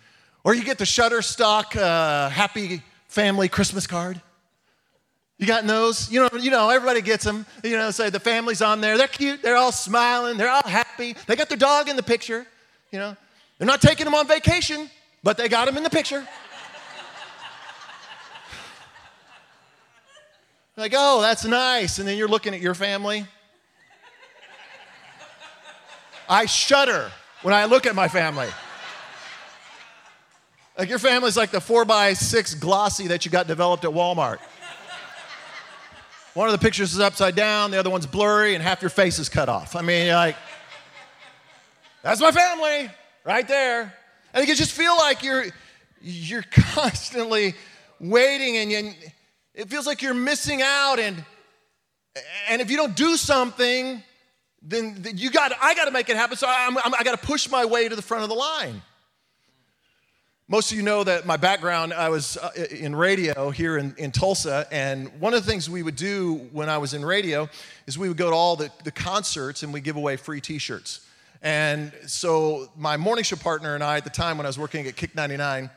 Or 0.43 0.53
you 0.53 0.63
get 0.63 0.77
the 0.77 0.85
Shutterstock 0.85 1.75
uh, 1.75 2.29
Happy 2.29 2.81
Family 3.07 3.49
Christmas 3.49 3.87
card. 3.87 4.21
You 5.37 5.47
got 5.47 5.65
those? 5.65 6.11
You 6.11 6.21
know, 6.21 6.29
you 6.39 6.51
know, 6.51 6.69
everybody 6.69 7.01
gets 7.01 7.23
them. 7.23 7.45
You 7.63 7.77
know, 7.77 7.91
say 7.91 8.09
the 8.09 8.19
family's 8.19 8.61
on 8.61 8.81
there. 8.81 8.97
They're 8.97 9.07
cute. 9.07 9.41
They're 9.41 9.55
all 9.55 9.71
smiling. 9.71 10.37
They're 10.37 10.49
all 10.49 10.61
happy. 10.65 11.15
They 11.27 11.35
got 11.35 11.47
their 11.49 11.57
dog 11.57 11.87
in 11.87 11.95
the 11.95 12.03
picture. 12.03 12.45
You 12.91 12.99
know, 12.99 13.17
they're 13.57 13.67
not 13.67 13.81
taking 13.81 14.05
them 14.05 14.15
on 14.15 14.27
vacation, 14.27 14.89
but 15.23 15.37
they 15.37 15.47
got 15.47 15.65
them 15.65 15.77
in 15.77 15.83
the 15.83 15.89
picture. 15.89 16.27
Like, 20.79 20.93
oh, 20.95 21.21
that's 21.21 21.45
nice. 21.45 21.99
And 21.99 22.07
then 22.07 22.17
you're 22.17 22.27
looking 22.27 22.53
at 22.53 22.61
your 22.61 22.75
family. 22.75 23.25
I 26.27 26.45
shudder 26.45 27.11
when 27.41 27.53
I 27.53 27.65
look 27.65 27.85
at 27.85 27.95
my 27.95 28.07
family. 28.07 28.47
Like 30.77 30.89
your 30.89 30.99
family's 30.99 31.35
like 31.35 31.51
the 31.51 31.59
four 31.59 31.83
by 31.83 32.13
six 32.13 32.53
glossy 32.53 33.07
that 33.07 33.25
you 33.25 33.31
got 33.31 33.47
developed 33.47 33.83
at 33.83 33.91
Walmart. 33.91 34.37
One 36.35 36.47
of 36.47 36.53
the 36.53 36.63
pictures 36.63 36.93
is 36.93 36.99
upside 36.99 37.35
down, 37.35 37.71
the 37.71 37.79
other 37.79 37.89
one's 37.89 38.05
blurry, 38.05 38.53
and 38.53 38.63
half 38.63 38.81
your 38.81 38.89
face 38.89 39.19
is 39.19 39.27
cut 39.27 39.49
off. 39.49 39.75
I 39.75 39.81
mean, 39.81 40.13
like, 40.13 40.37
that's 42.01 42.21
my 42.21 42.31
family 42.31 42.89
right 43.25 43.47
there. 43.47 43.93
And 44.33 44.47
you 44.47 44.55
just 44.55 44.71
feel 44.71 44.95
like 44.95 45.23
you're 45.23 45.45
you're 46.01 46.45
constantly 46.51 47.55
waiting 47.99 48.57
and 48.57 48.71
you, 48.71 48.93
it 49.59 49.69
feels 49.69 49.85
like 49.85 50.01
you're 50.01 50.13
missing 50.13 50.61
out 50.61 50.99
and 50.99 51.23
and 52.47 52.61
if 52.61 52.71
you 52.71 52.77
don't 52.77 52.95
do 52.95 53.17
something 53.17 54.01
then, 54.61 54.95
then 54.99 55.17
you 55.17 55.29
got 55.29 55.51
i 55.61 55.73
got 55.73 55.85
to 55.85 55.91
make 55.91 56.09
it 56.09 56.15
happen. 56.15 56.37
So 56.37 56.47
I'm, 56.49 56.77
I'm, 56.77 56.93
i 56.95 57.03
got 57.03 57.19
to 57.19 57.25
push 57.25 57.49
my 57.49 57.65
way 57.65 57.89
to 57.89 57.95
the 57.95 58.01
front 58.01 58.23
of 58.23 58.29
the 58.29 58.35
line. 58.35 58.81
Most 60.47 60.71
of 60.71 60.77
you 60.77 60.83
know 60.83 61.03
that 61.03 61.25
my 61.25 61.35
background 61.35 61.93
i 61.93 62.07
was 62.07 62.37
uh, 62.37 62.51
in 62.71 62.95
radio 62.95 63.49
here 63.49 63.77
in, 63.77 63.93
in 63.97 64.11
tulsa 64.11 64.65
and 64.71 65.11
one 65.19 65.33
of 65.33 65.45
the 65.45 65.51
things 65.51 65.69
we 65.69 65.83
would 65.83 65.97
do 65.97 66.35
when 66.53 66.69
i 66.69 66.77
was 66.77 66.93
in 66.93 67.03
radio 67.03 67.49
is 67.85 67.97
we 67.97 68.07
would 68.07 68.17
go 68.17 68.29
to 68.29 68.35
all 68.35 68.55
the, 68.55 68.71
the 68.85 68.91
concerts 68.91 69.61
and 69.63 69.73
we 69.73 69.81
give 69.81 69.97
away 69.97 70.15
free 70.15 70.39
t-shirts. 70.39 71.05
And 71.41 71.93
so 72.07 72.69
my 72.77 72.97
morning 72.97 73.25
show 73.25 73.35
partner 73.35 73.75
and 73.75 73.83
i 73.83 73.97
at 73.97 74.05
the 74.05 74.09
time 74.09 74.37
when 74.37 74.45
i 74.45 74.49
was 74.49 74.57
working 74.57 74.87
at 74.87 74.95
kick 74.95 75.15
99 75.15 75.69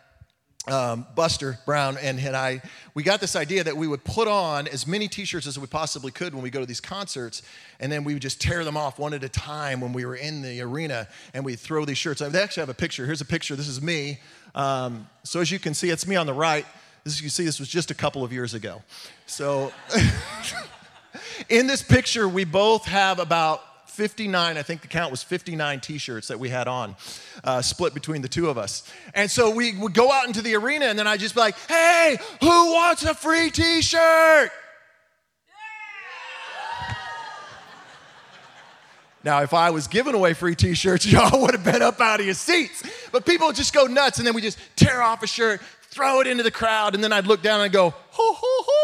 um, 0.69 1.07
Buster 1.17 1.59
Brown 1.67 1.97
and, 2.01 2.21
and 2.21 2.37
I, 2.37 2.63
we 2.95 3.03
got 3.03 3.21
this 3.21 3.35
idea 3.35 3.65
that 3.65 3.77
we 3.77 3.89
would 3.89 4.05
put 4.05 4.29
on 4.29 4.69
as 4.69 4.87
many 4.87 5.09
t-shirts 5.09 5.47
as 5.47 5.59
we 5.59 5.67
possibly 5.67 6.13
could 6.13 6.35
when 6.35 6.43
we 6.43 6.51
go 6.51 6.61
to 6.61 6.67
these 6.67 6.81
concerts, 6.81 7.43
and 7.81 7.91
then 7.91 8.05
we 8.05 8.13
would 8.13 8.23
just 8.23 8.41
tear 8.41 8.65
them 8.65 8.77
off 8.77 8.99
one 8.99 9.13
at 9.13 9.25
a 9.25 9.29
time 9.29 9.81
when 9.81 9.93
we 9.93 10.05
were 10.05 10.15
in 10.15 10.41
the 10.43 10.61
arena, 10.61 11.09
and 11.35 11.45
we'd 11.45 11.59
throw 11.59 11.85
these 11.85 11.99
shirts. 11.99 12.23
I 12.23 12.27
actually 12.27 12.61
have 12.61 12.69
a 12.69 12.75
picture. 12.75 13.07
Here's 13.07 13.21
a 13.21 13.27
picture. 13.27 13.57
This 13.57 13.69
is 13.69 13.83
me. 13.83 14.21
Um, 14.55 15.09
so 15.25 15.41
as 15.41 15.51
you 15.51 15.59
can 15.59 15.75
see, 15.75 15.91
it's 15.91 16.07
me 16.07 16.15
on 16.15 16.27
the 16.27 16.35
right. 16.35 16.67
As 17.05 17.21
you 17.21 17.29
see, 17.29 17.45
this 17.45 17.59
was 17.59 17.69
just 17.69 17.91
a 17.91 17.95
couple 17.95 18.23
of 18.23 18.33
years 18.33 18.55
ago. 18.55 18.83
So 19.27 19.73
in 21.49 21.67
this 21.67 21.83
picture, 21.83 22.29
we 22.29 22.45
both 22.45 22.85
have 22.85 23.19
about 23.19 23.63
59, 23.93 24.57
I 24.57 24.63
think 24.63 24.81
the 24.81 24.89
count 24.89 25.11
was 25.11 25.23
59 25.23 25.81
t 25.81 25.99
shirts 25.99 26.29
that 26.29 26.41
we 26.41 26.49
had 26.49 26.67
on, 26.67 26.97
uh, 27.45 27.61
split 27.61 27.93
between 27.93 28.23
the 28.23 28.29
two 28.29 28.49
of 28.49 28.57
us. 28.57 28.91
And 29.15 29.31
so 29.31 29.51
we 29.51 29.77
would 29.77 29.93
go 29.93 30.11
out 30.11 30.27
into 30.27 30.41
the 30.41 30.55
arena, 30.55 30.87
and 30.87 30.99
then 30.99 31.07
I'd 31.07 31.21
just 31.21 31.35
be 31.35 31.41
like, 31.41 31.57
hey, 31.69 32.17
who 32.41 32.73
wants 32.73 33.05
a 33.05 33.15
free 33.15 33.51
t 33.51 33.83
shirt? 33.83 34.51
Now, 39.25 39.43
if 39.43 39.55
I 39.55 39.71
was 39.71 39.87
giving 39.87 40.15
away 40.17 40.35
free 40.35 40.57
t 40.57 40.75
shirts, 40.75 41.07
y'all 41.13 41.43
would 41.43 41.55
have 41.55 41.65
been 41.65 41.83
up 41.83 42.01
out 42.01 42.19
of 42.19 42.27
your 42.27 42.35
seats. 42.35 42.83
But 43.13 43.25
people 43.25 43.47
would 43.47 43.57
just 43.57 43.73
go 43.73 43.87
nuts, 43.87 44.19
and 44.19 44.27
then 44.27 44.35
we 44.35 44.43
just 44.43 44.59
tear 44.75 45.01
off 45.01 45.23
a 45.23 45.29
shirt, 45.29 45.61
throw 45.83 46.21
it 46.21 46.27
into 46.27 46.43
the 46.43 46.51
crowd, 46.51 46.97
and 46.97 47.05
then 47.05 47.13
I'd 47.13 47.27
look 47.27 47.41
down 47.41 47.61
and 47.61 47.73
go, 47.73 47.91
hoo, 47.91 48.33
hoo, 48.33 48.63
hoo. 48.65 48.82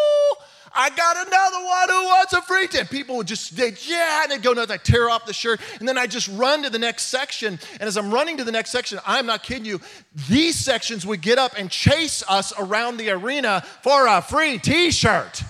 I 0.79 0.91
got 0.91 1.17
another 1.27 1.67
one 1.67 1.88
who 1.88 2.05
wants 2.05 2.33
a 2.35 2.43
free 2.43 2.69
tip. 2.69 2.88
People 2.88 3.17
would 3.17 3.27
just, 3.27 3.57
they, 3.57 3.75
yeah, 3.85 4.23
and 4.23 4.31
they'd 4.31 4.43
go 4.43 4.53
nuts. 4.53 4.71
I 4.71 4.77
tear 4.77 5.11
off 5.11 5.27
the 5.27 5.33
shirt, 5.33 5.61
and 5.81 5.88
then 5.88 5.99
I 5.99 6.07
just 6.07 6.29
run 6.29 6.62
to 6.62 6.71
the 6.71 6.79
next 6.79 7.07
section. 7.07 7.59
And 7.81 7.83
as 7.83 7.97
I'm 7.97 8.14
running 8.14 8.37
to 8.37 8.45
the 8.45 8.53
next 8.53 8.71
section, 8.71 9.01
I'm 9.05 9.27
not 9.27 9.43
kidding 9.43 9.64
you, 9.64 9.81
these 10.29 10.55
sections 10.55 11.05
would 11.05 11.21
get 11.21 11.37
up 11.37 11.55
and 11.59 11.69
chase 11.69 12.23
us 12.29 12.53
around 12.57 12.99
the 12.99 13.11
arena 13.11 13.64
for 13.83 14.07
a 14.07 14.23
free 14.23 14.59
t 14.59 14.93
shirt. 14.93 15.43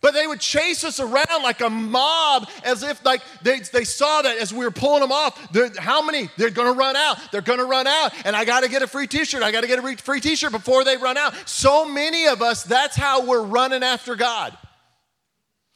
But 0.00 0.14
they 0.14 0.26
would 0.26 0.40
chase 0.40 0.82
us 0.82 0.98
around 0.98 1.42
like 1.42 1.60
a 1.60 1.68
mob 1.68 2.48
as 2.64 2.82
if 2.82 3.04
like 3.04 3.22
they, 3.42 3.60
they 3.60 3.84
saw 3.84 4.22
that 4.22 4.38
as 4.38 4.52
we 4.52 4.64
were 4.64 4.70
pulling 4.70 5.00
them 5.00 5.12
off. 5.12 5.38
How 5.76 6.02
many? 6.02 6.30
They're 6.38 6.50
gonna 6.50 6.72
run 6.72 6.96
out. 6.96 7.18
They're 7.32 7.42
gonna 7.42 7.64
run 7.64 7.86
out. 7.86 8.12
And 8.24 8.34
I 8.34 8.44
gotta 8.44 8.68
get 8.68 8.82
a 8.82 8.86
free 8.86 9.06
t-shirt. 9.06 9.42
I 9.42 9.52
gotta 9.52 9.66
get 9.66 9.78
a 9.78 9.96
free 9.98 10.20
t-shirt 10.20 10.52
before 10.52 10.84
they 10.84 10.96
run 10.96 11.18
out. 11.18 11.34
So 11.46 11.86
many 11.86 12.26
of 12.26 12.40
us, 12.40 12.62
that's 12.62 12.96
how 12.96 13.26
we're 13.26 13.42
running 13.42 13.82
after 13.82 14.16
God. 14.16 14.56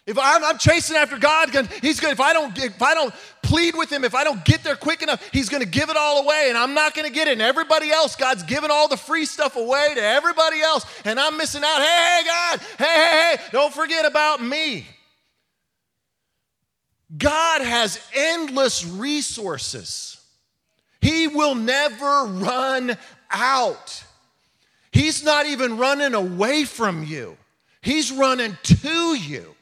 If 0.07 0.19
I'm, 0.19 0.45
I'm, 0.45 0.59
chasing 0.59 0.97
after 0.97 1.17
God, 1.17 1.49
He's 1.81 1.99
going. 1.99 2.13
If 2.13 2.21
I 2.21 2.35
don't, 2.35 2.57
if 2.59 2.83
I 2.83 2.93
don't 2.93 3.15
plead 3.43 3.75
with 3.75 3.91
Him, 3.91 4.05
if 4.05 4.15
I 4.15 4.23
don't 4.23 4.45
get 4.45 4.63
there 4.63 4.77
quick 4.77 5.03
enough, 5.03 5.27
He's 5.33 5.49
going 5.49 5.63
to 5.63 5.69
give 5.69 5.89
it 5.89 5.97
all 5.97 6.23
away, 6.23 6.47
and 6.49 6.59
I'm 6.59 6.75
not 6.75 6.95
going 6.95 7.07
to 7.07 7.13
get 7.13 7.27
it. 7.27 7.33
And 7.33 7.43
everybody 7.43 7.91
else, 7.91 8.15
God's 8.15 8.43
giving 8.43 8.71
all 8.71 8.87
the 8.87 8.99
free 8.99 9.25
stuff 9.25 9.57
away 9.57 9.93
to 9.95 10.03
everybody 10.03 10.61
else, 10.61 10.85
and 11.07 11.19
I'm 11.19 11.39
missing 11.39 11.63
out. 11.65 11.79
Hey, 11.79 12.19
hey, 12.19 12.27
God, 12.27 12.61
hey, 12.79 12.85
hey, 12.85 13.37
hey, 13.37 13.43
don't 13.51 13.73
forget 13.73 14.05
about 14.05 14.43
me. 14.43 14.87
God 17.17 17.63
has 17.63 17.99
endless 18.15 18.85
resources. 18.85 20.21
He 21.01 21.29
will 21.29 21.55
never 21.55 22.25
run 22.25 22.97
out. 23.31 24.05
He's 24.93 25.25
not 25.25 25.47
even 25.47 25.79
running 25.79 26.13
away 26.13 26.65
from 26.65 27.05
you. 27.05 27.39
He's 27.81 28.13
running 28.13 28.57
to 28.65 29.15
you. 29.15 29.55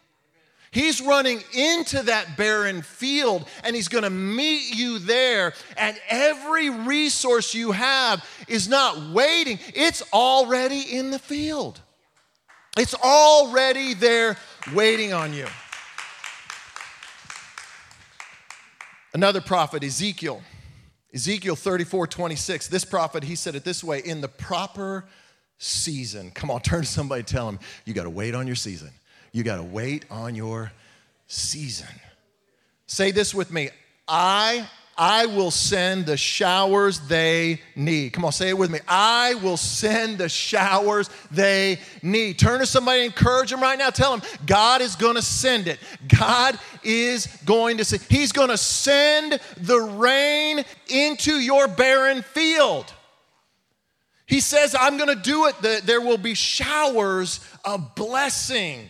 He's 0.72 1.02
running 1.02 1.42
into 1.52 2.02
that 2.04 2.38
barren 2.38 2.80
field 2.80 3.46
and 3.62 3.76
he's 3.76 3.88
going 3.88 4.04
to 4.04 4.10
meet 4.10 4.74
you 4.74 4.98
there. 4.98 5.52
And 5.76 5.96
every 6.08 6.70
resource 6.70 7.52
you 7.54 7.72
have 7.72 8.26
is 8.48 8.68
not 8.68 9.12
waiting, 9.12 9.58
it's 9.74 10.02
already 10.14 10.80
in 10.80 11.10
the 11.10 11.18
field. 11.18 11.80
It's 12.78 12.94
already 12.94 13.92
there 13.92 14.38
waiting 14.72 15.12
on 15.12 15.34
you. 15.34 15.46
Another 19.12 19.42
prophet, 19.42 19.84
Ezekiel. 19.84 20.42
Ezekiel 21.12 21.54
34 21.54 22.06
26. 22.06 22.68
This 22.68 22.86
prophet, 22.86 23.24
he 23.24 23.34
said 23.34 23.54
it 23.54 23.64
this 23.64 23.84
way 23.84 23.98
in 23.98 24.22
the 24.22 24.28
proper 24.28 25.04
season. 25.58 26.30
Come 26.30 26.50
on, 26.50 26.60
turn 26.62 26.80
to 26.80 26.86
somebody, 26.86 27.22
tell 27.24 27.46
him, 27.46 27.58
you 27.84 27.92
got 27.92 28.04
to 28.04 28.10
wait 28.10 28.34
on 28.34 28.46
your 28.46 28.56
season. 28.56 28.90
You 29.32 29.42
got 29.42 29.56
to 29.56 29.62
wait 29.62 30.04
on 30.10 30.34
your 30.34 30.72
season. 31.26 31.88
Say 32.86 33.10
this 33.10 33.34
with 33.34 33.50
me 33.50 33.70
I 34.06 34.68
I 34.96 35.26
will 35.26 35.50
send 35.50 36.04
the 36.04 36.18
showers 36.18 37.00
they 37.00 37.60
need. 37.74 38.12
Come 38.12 38.26
on, 38.26 38.32
say 38.32 38.50
it 38.50 38.58
with 38.58 38.70
me. 38.70 38.78
I 38.86 39.34
will 39.36 39.56
send 39.56 40.18
the 40.18 40.28
showers 40.28 41.08
they 41.30 41.80
need. 42.02 42.38
Turn 42.38 42.60
to 42.60 42.66
somebody, 42.66 43.04
encourage 43.04 43.50
them 43.50 43.62
right 43.62 43.78
now. 43.78 43.88
Tell 43.88 44.16
them 44.16 44.28
God 44.44 44.82
is 44.82 44.96
going 44.96 45.16
to 45.16 45.22
send 45.22 45.66
it. 45.66 45.78
God 46.06 46.58
is 46.82 47.26
going 47.46 47.78
to 47.78 47.84
send. 47.84 48.02
He's 48.02 48.32
going 48.32 48.50
to 48.50 48.58
send 48.58 49.40
the 49.56 49.80
rain 49.80 50.62
into 50.88 51.40
your 51.40 51.68
barren 51.68 52.22
field. 52.22 52.92
He 54.26 54.40
says, 54.40 54.76
I'm 54.78 54.98
going 54.98 55.14
to 55.14 55.22
do 55.22 55.46
it. 55.46 55.86
There 55.86 56.00
will 56.00 56.18
be 56.18 56.34
showers 56.34 57.40
of 57.64 57.94
blessing. 57.94 58.88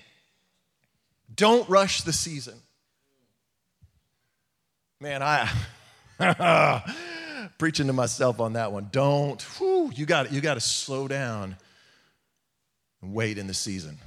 Don't 1.35 1.69
rush 1.69 2.03
the 2.03 2.13
season. 2.13 2.55
Man, 5.01 5.23
I 5.23 5.51
preaching 7.59 7.89
to 7.89 7.93
myself 7.93 8.41
on 8.41 8.53
that 8.53 8.73
one. 8.73 8.89
Don't. 8.93 9.41
Whew, 9.59 9.91
you 9.95 10.07
got 10.07 10.33
you 10.33 10.41
got 10.41 10.55
to 10.55 10.61
slow 10.61 11.09
down 11.09 11.57
and 13.01 13.13
wait 13.13 13.39
in 13.39 13.47
the 13.47 13.55
season. 13.55 13.99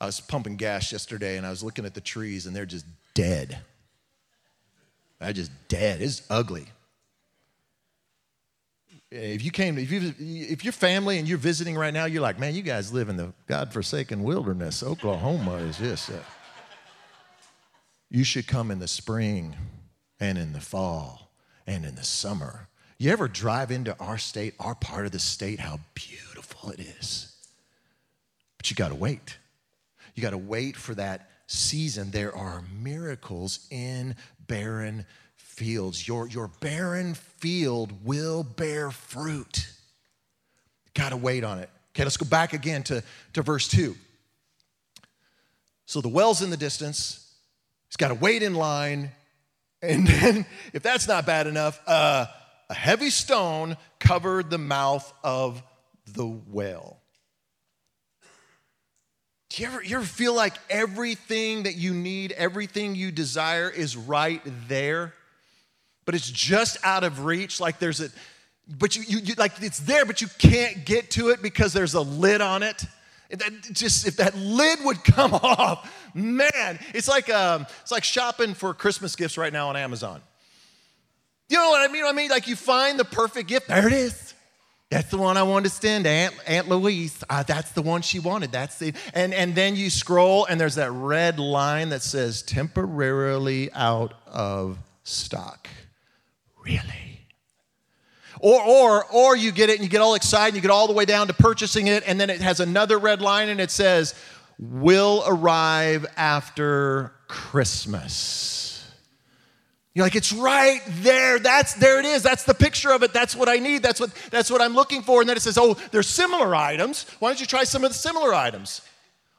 I 0.00 0.06
was 0.06 0.20
pumping 0.20 0.56
gas 0.56 0.92
yesterday 0.92 1.38
and 1.38 1.46
I 1.46 1.50
was 1.50 1.62
looking 1.62 1.86
at 1.86 1.94
the 1.94 2.00
trees 2.00 2.46
and 2.46 2.54
they're 2.54 2.66
just 2.66 2.84
dead. 3.14 3.58
They're 5.18 5.32
just 5.32 5.52
dead. 5.68 6.02
It's 6.02 6.22
ugly. 6.28 6.66
If 9.16 9.44
you 9.44 9.52
came, 9.52 9.78
if, 9.78 9.92
you, 9.92 10.12
if 10.18 10.64
your 10.64 10.72
family 10.72 11.18
and 11.18 11.28
you're 11.28 11.38
visiting 11.38 11.76
right 11.76 11.94
now, 11.94 12.04
you're 12.06 12.20
like, 12.20 12.40
man, 12.40 12.52
you 12.52 12.62
guys 12.62 12.92
live 12.92 13.08
in 13.08 13.16
the 13.16 13.32
God-forsaken 13.46 14.24
wilderness. 14.24 14.82
Oklahoma 14.82 15.54
is 15.58 15.78
just. 15.78 16.10
Uh, 16.10 16.14
you 18.10 18.24
should 18.24 18.48
come 18.48 18.72
in 18.72 18.80
the 18.80 18.88
spring 18.88 19.54
and 20.18 20.36
in 20.36 20.52
the 20.52 20.60
fall 20.60 21.30
and 21.64 21.84
in 21.84 21.94
the 21.94 22.02
summer. 22.02 22.66
You 22.98 23.12
ever 23.12 23.28
drive 23.28 23.70
into 23.70 23.96
our 24.00 24.18
state, 24.18 24.54
our 24.58 24.74
part 24.74 25.06
of 25.06 25.12
the 25.12 25.20
state, 25.20 25.60
how 25.60 25.78
beautiful 25.94 26.70
it 26.70 26.80
is? 26.80 27.36
But 28.56 28.68
you 28.68 28.74
got 28.74 28.88
to 28.88 28.96
wait. 28.96 29.38
You 30.16 30.24
got 30.24 30.30
to 30.30 30.38
wait 30.38 30.76
for 30.76 30.94
that 30.96 31.30
season. 31.46 32.10
There 32.10 32.34
are 32.34 32.64
miracles 32.82 33.68
in 33.70 34.16
barren 34.48 35.06
fields. 35.54 36.06
Your, 36.06 36.28
your 36.28 36.48
barren 36.60 37.14
field 37.14 38.04
will 38.04 38.42
bear 38.42 38.90
fruit. 38.90 39.68
Got 40.94 41.10
to 41.10 41.16
wait 41.16 41.44
on 41.44 41.58
it. 41.58 41.70
Okay, 41.94 42.04
let's 42.04 42.16
go 42.16 42.26
back 42.26 42.52
again 42.52 42.82
to, 42.84 43.02
to 43.34 43.42
verse 43.42 43.68
2. 43.68 43.94
So 45.86 46.00
the 46.00 46.08
well's 46.08 46.42
in 46.42 46.50
the 46.50 46.56
distance. 46.56 47.32
He's 47.88 47.96
got 47.96 48.08
to 48.08 48.14
wait 48.14 48.42
in 48.42 48.54
line. 48.54 49.10
And 49.82 50.06
then, 50.08 50.46
if 50.72 50.82
that's 50.82 51.06
not 51.06 51.26
bad 51.26 51.46
enough, 51.46 51.80
uh, 51.86 52.26
a 52.68 52.74
heavy 52.74 53.10
stone 53.10 53.76
covered 53.98 54.50
the 54.50 54.58
mouth 54.58 55.12
of 55.22 55.62
the 56.06 56.26
well. 56.26 57.00
Do 59.50 59.62
you 59.62 59.68
ever, 59.68 59.82
you 59.84 59.96
ever 59.96 60.04
feel 60.04 60.34
like 60.34 60.54
everything 60.68 61.62
that 61.64 61.76
you 61.76 61.94
need, 61.94 62.32
everything 62.32 62.96
you 62.96 63.12
desire 63.12 63.70
is 63.70 63.96
right 63.96 64.42
there? 64.68 65.12
But 66.04 66.14
it's 66.14 66.30
just 66.30 66.78
out 66.84 67.04
of 67.04 67.24
reach. 67.24 67.60
Like 67.60 67.78
there's 67.78 68.00
a, 68.00 68.08
but 68.78 68.96
you, 68.96 69.02
you, 69.06 69.18
you, 69.18 69.34
like 69.34 69.62
it's 69.62 69.80
there, 69.80 70.04
but 70.04 70.20
you 70.20 70.28
can't 70.38 70.84
get 70.84 71.10
to 71.12 71.28
it 71.28 71.42
because 71.42 71.72
there's 71.72 71.94
a 71.94 72.00
lid 72.00 72.40
on 72.40 72.62
it. 72.62 72.84
That 73.30 73.52
just 73.72 74.06
if 74.06 74.16
that 74.16 74.36
lid 74.36 74.78
would 74.84 75.02
come 75.04 75.34
off, 75.34 75.90
man, 76.14 76.78
it's 76.94 77.08
like 77.08 77.30
um, 77.30 77.66
it's 77.82 77.90
like 77.90 78.04
shopping 78.04 78.54
for 78.54 78.74
Christmas 78.74 79.16
gifts 79.16 79.36
right 79.36 79.52
now 79.52 79.68
on 79.68 79.76
Amazon. 79.76 80.20
You 81.48 81.58
know 81.58 81.70
what 81.70 81.88
I 81.88 81.92
mean? 81.92 82.04
I 82.04 82.12
mean, 82.12 82.30
like 82.30 82.48
you 82.48 82.56
find 82.56 82.98
the 82.98 83.04
perfect 83.04 83.48
gift. 83.48 83.68
There 83.68 83.86
it 83.86 83.92
is. 83.92 84.34
That's 84.90 85.10
the 85.10 85.18
one 85.18 85.36
I 85.36 85.42
wanted 85.42 85.70
to 85.70 85.74
send 85.74 86.06
Aunt, 86.06 86.34
Aunt 86.46 86.68
Louise. 86.68 87.24
Uh, 87.28 87.42
that's 87.42 87.72
the 87.72 87.82
one 87.82 88.02
she 88.02 88.20
wanted. 88.20 88.52
That's 88.52 88.78
the 88.78 88.94
and 89.12 89.34
and 89.34 89.54
then 89.54 89.76
you 89.76 89.90
scroll 89.90 90.44
and 90.46 90.60
there's 90.60 90.76
that 90.76 90.92
red 90.92 91.38
line 91.38 91.88
that 91.88 92.02
says 92.02 92.42
temporarily 92.42 93.72
out 93.72 94.14
of 94.26 94.78
stock. 95.02 95.68
Really? 96.64 97.20
Or, 98.40 98.60
or, 98.60 99.04
or 99.04 99.36
you 99.36 99.52
get 99.52 99.70
it 99.70 99.74
and 99.74 99.84
you 99.84 99.88
get 99.88 100.00
all 100.00 100.14
excited 100.14 100.48
and 100.48 100.56
you 100.56 100.62
get 100.62 100.70
all 100.70 100.86
the 100.86 100.92
way 100.92 101.04
down 101.04 101.28
to 101.28 101.34
purchasing 101.34 101.86
it, 101.86 102.02
and 102.06 102.20
then 102.20 102.30
it 102.30 102.40
has 102.40 102.60
another 102.60 102.98
red 102.98 103.22
line 103.22 103.48
and 103.48 103.60
it 103.60 103.70
says, 103.70 104.14
will 104.58 105.22
arrive 105.26 106.06
after 106.16 107.12
Christmas. 107.28 108.60
You're 109.94 110.04
like, 110.04 110.16
it's 110.16 110.32
right 110.32 110.80
there. 110.88 111.38
That's 111.38 111.74
there 111.74 112.00
it 112.00 112.04
is. 112.04 112.22
That's 112.22 112.42
the 112.42 112.54
picture 112.54 112.90
of 112.90 113.04
it. 113.04 113.12
That's 113.12 113.36
what 113.36 113.48
I 113.48 113.58
need. 113.58 113.82
That's 113.82 114.00
what 114.00 114.12
that's 114.30 114.50
what 114.50 114.60
I'm 114.60 114.74
looking 114.74 115.02
for. 115.02 115.20
And 115.20 115.28
then 115.28 115.36
it 115.36 115.40
says, 115.40 115.56
oh, 115.56 115.74
there's 115.92 116.08
similar 116.08 116.54
items. 116.54 117.06
Why 117.20 117.28
don't 117.28 117.40
you 117.40 117.46
try 117.46 117.62
some 117.62 117.84
of 117.84 117.90
the 117.90 117.98
similar 117.98 118.34
items? 118.34 118.82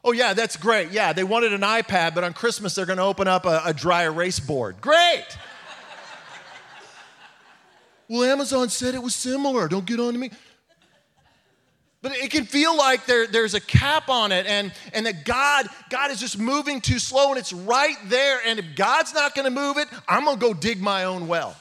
Oh, 0.03 0.13
yeah, 0.13 0.33
that's 0.33 0.55
great. 0.55 0.91
Yeah, 0.91 1.11
they 1.11 1.25
wanted 1.25 1.51
an 1.51 1.61
iPad, 1.61 2.15
but 2.15 2.23
on 2.23 2.33
Christmas 2.33 2.75
they're 2.75 2.85
going 2.85 2.99
to 2.99 3.03
open 3.03 3.27
up 3.27 3.45
a, 3.45 3.63
a 3.65 3.73
dry 3.73 4.03
erase 4.03 4.39
board. 4.39 4.79
Great. 4.79 5.25
Well, 8.07 8.23
Amazon 8.23 8.69
said 8.69 8.95
it 8.95 9.01
was 9.01 9.15
similar. 9.15 9.67
Don't 9.67 9.85
get 9.85 9.99
on 9.99 10.13
to 10.13 10.19
me. 10.19 10.31
But 12.01 12.11
it 12.17 12.29
can 12.29 12.45
feel 12.45 12.77
like 12.77 13.07
there, 13.07 13.25
there's 13.25 13.55
a 13.55 13.59
cap 13.59 14.09
on 14.09 14.31
it 14.31 14.45
and, 14.45 14.71
and 14.93 15.07
that 15.07 15.25
God, 15.25 15.67
God 15.89 16.11
is 16.11 16.19
just 16.19 16.37
moving 16.37 16.79
too 16.79 16.99
slow 16.99 17.29
and 17.29 17.39
it's 17.39 17.51
right 17.51 17.97
there. 18.05 18.41
And 18.45 18.59
if 18.59 18.75
God's 18.75 19.11
not 19.15 19.33
going 19.33 19.45
to 19.45 19.49
move 19.49 19.77
it, 19.77 19.87
I'm 20.07 20.25
going 20.25 20.37
to 20.37 20.41
go 20.41 20.53
dig 20.53 20.79
my 20.79 21.05
own 21.05 21.27
well. 21.27 21.55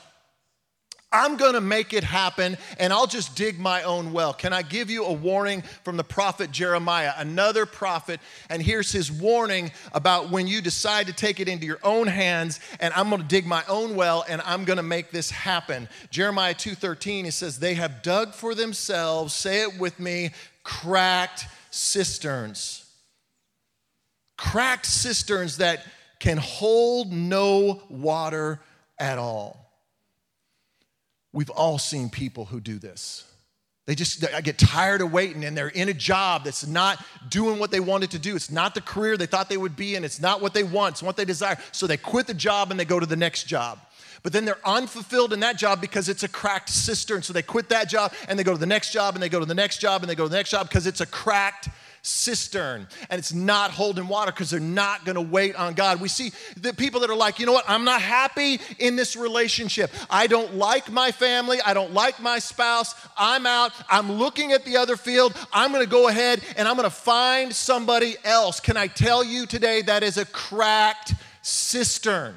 I'm 1.15 1.37
going 1.37 1.55
to 1.55 1.61
make 1.61 1.93
it 1.93 2.03
happen 2.03 2.59
and 2.81 2.93
I'll 2.93 3.07
just 3.07 3.37
dig 3.37 3.57
my 3.57 3.85
own 3.85 4.13
well. 4.13 4.35
Can 4.35 4.53
I 4.53 4.63
give 4.63 4.91
you 4.91 5.05
a 5.05 5.13
warning 5.13 5.63
from 5.85 5.97
the 5.97 6.03
prophet 6.03 6.51
Jeremiah, 6.51 7.13
another 7.17 7.67
prophet? 7.67 8.19
And 8.51 8.61
here's 8.61 8.91
his 8.91 9.13
warning 9.13 9.71
about 9.93 10.31
when 10.31 10.49
you 10.49 10.61
decide 10.61 11.07
to 11.07 11.13
take 11.13 11.39
it 11.39 11.49
into 11.49 11.67
your 11.67 11.79
own 11.85 12.09
hands 12.09 12.59
and 12.81 12.93
I'm 12.95 13.11
going 13.11 13.23
to 13.23 13.29
dig 13.29 13.47
my 13.47 13.63
own 13.69 13.95
well 13.95 14.25
and 14.29 14.43
I'm 14.45 14.65
going 14.65 14.79
to 14.79 14.83
make 14.83 15.13
this 15.13 15.31
happen. 15.31 15.89
Jeremiah 16.11 16.55
2:13 16.55 17.25
he 17.25 17.31
says 17.31 17.61
they 17.61 17.75
have 17.75 18.03
dug 18.03 18.35
for 18.35 18.57
themselves, 18.57 19.33
say 19.33 19.63
it 19.63 19.79
with 19.79 20.01
me, 20.01 20.33
cracked 20.65 21.47
cisterns. 21.71 22.85
Cracked 24.37 24.87
cisterns 24.87 25.59
that 25.59 25.87
can 26.19 26.39
hold 26.39 27.13
no 27.13 27.83
water 27.89 28.61
at 28.99 29.19
all. 29.19 29.64
We've 31.35 31.51
all 31.51 31.79
seen 31.79 32.11
people 32.11 32.45
who 32.45 32.61
do 32.61 32.79
this. 32.79 33.25
They 33.87 33.95
just 33.95 34.25
I 34.33 34.41
get 34.41 34.57
tired 34.57 35.03
of 35.03 35.13
waiting 35.13 35.45
and 35.45 35.57
they're 35.57 35.69
in 35.69 35.89
a 35.91 35.95
job 35.95 36.45
that's 36.45 36.67
not 36.67 37.05
doing 37.29 37.59
what 37.59 37.71
they 37.71 37.81
wanted 37.81 38.13
to 38.13 38.19
do. 38.19 38.35
It's 38.37 38.51
not 38.51 38.75
the 38.75 38.81
career 38.81 39.17
they 39.17 39.27
thought 39.27 39.51
they 39.51 39.59
would 39.59 39.77
be 39.77 39.97
in. 39.97 40.05
It's 40.05 40.21
not 40.21 40.41
what 40.41 40.55
they 40.55 40.63
want. 40.63 40.95
It's 40.95 41.03
what 41.03 41.17
they 41.17 41.27
desire. 41.27 41.59
So 41.73 41.87
they 41.87 41.97
quit 41.97 42.29
the 42.29 42.35
job 42.35 42.71
and 42.71 42.79
they 42.79 42.87
go 42.87 42.99
to 42.99 43.05
the 43.05 43.17
next 43.17 43.45
job. 43.45 43.81
But 44.23 44.33
then 44.33 44.47
they're 44.47 44.65
unfulfilled 44.65 45.35
in 45.35 45.41
that 45.41 45.59
job 45.59 45.83
because 45.83 46.09
it's 46.09 46.23
a 46.23 46.29
cracked 46.29 46.71
cistern. 46.71 47.23
So 47.23 47.35
they 47.35 47.43
quit 47.43 47.69
that 47.69 47.91
job 47.91 48.15
and 48.27 48.39
they 48.39 48.45
go 48.45 48.53
to 48.53 48.59
the 48.59 48.65
next 48.65 48.93
job 48.93 49.15
and 49.15 49.23
they 49.23 49.29
go 49.29 49.41
to 49.41 49.45
the 49.45 49.55
next 49.55 49.79
job 49.79 50.03
and 50.03 50.09
they 50.09 50.15
go 50.15 50.25
to 50.25 50.31
the 50.31 50.37
next 50.37 50.51
job 50.51 50.69
because 50.69 50.87
it's 50.87 51.03
a 51.03 51.07
cracked 51.07 51.69
cistern 52.05 52.87
and 53.09 53.19
it's 53.19 53.33
not 53.33 53.71
holding 53.71 54.07
water 54.07 54.31
because 54.31 54.51
they're 54.51 54.61
not 54.61 55.07
going 55.07 55.15
to 55.15 55.23
wait 55.23 55.57
on 55.57 55.73
God. 55.73 56.01
We 56.01 56.09
see 56.09 56.33
the 56.57 56.75
people 56.75 57.01
that 57.01 57.09
are 57.09 57.17
like, 57.17 57.39
you 57.39 57.47
know 57.47 57.53
what, 57.53 57.65
I'm 57.67 57.85
not 57.85 58.03
happy 58.03 58.61
in 58.79 58.95
this 58.95 59.17
relationship. 59.17 59.91
I 60.11 60.27
don't 60.27 60.55
like 60.55 60.93
my 60.93 61.11
family. 61.11 61.61
I 61.65 61.73
don't 61.73 61.95
like 61.95 62.21
my 62.21 62.39
spouse. 62.39 62.95
I'm 63.17 63.47
out. 63.47 63.73
I'm 63.89 64.13
looking 64.13 64.53
at 64.53 64.67
the 64.67 64.77
other 64.77 64.97
field. 64.97 65.35
I'm 65.53 65.73
going 65.73 65.85
to 65.85 65.91
go 65.91 66.09
ahead 66.09 66.43
and 66.57 66.69
I'm 66.69 66.77
going 66.77 66.89
to 66.89 66.95
find 66.95 67.55
somebody 67.55 68.17
else. 68.23 68.61
Can 68.61 68.77
I 68.77 68.87
tell 68.87 69.25
you 69.25 69.47
today 69.47 69.81
that 69.83 70.03
is 70.03 70.19
a 70.19 70.27
cracked 70.27 71.15
cistern? 71.41 72.35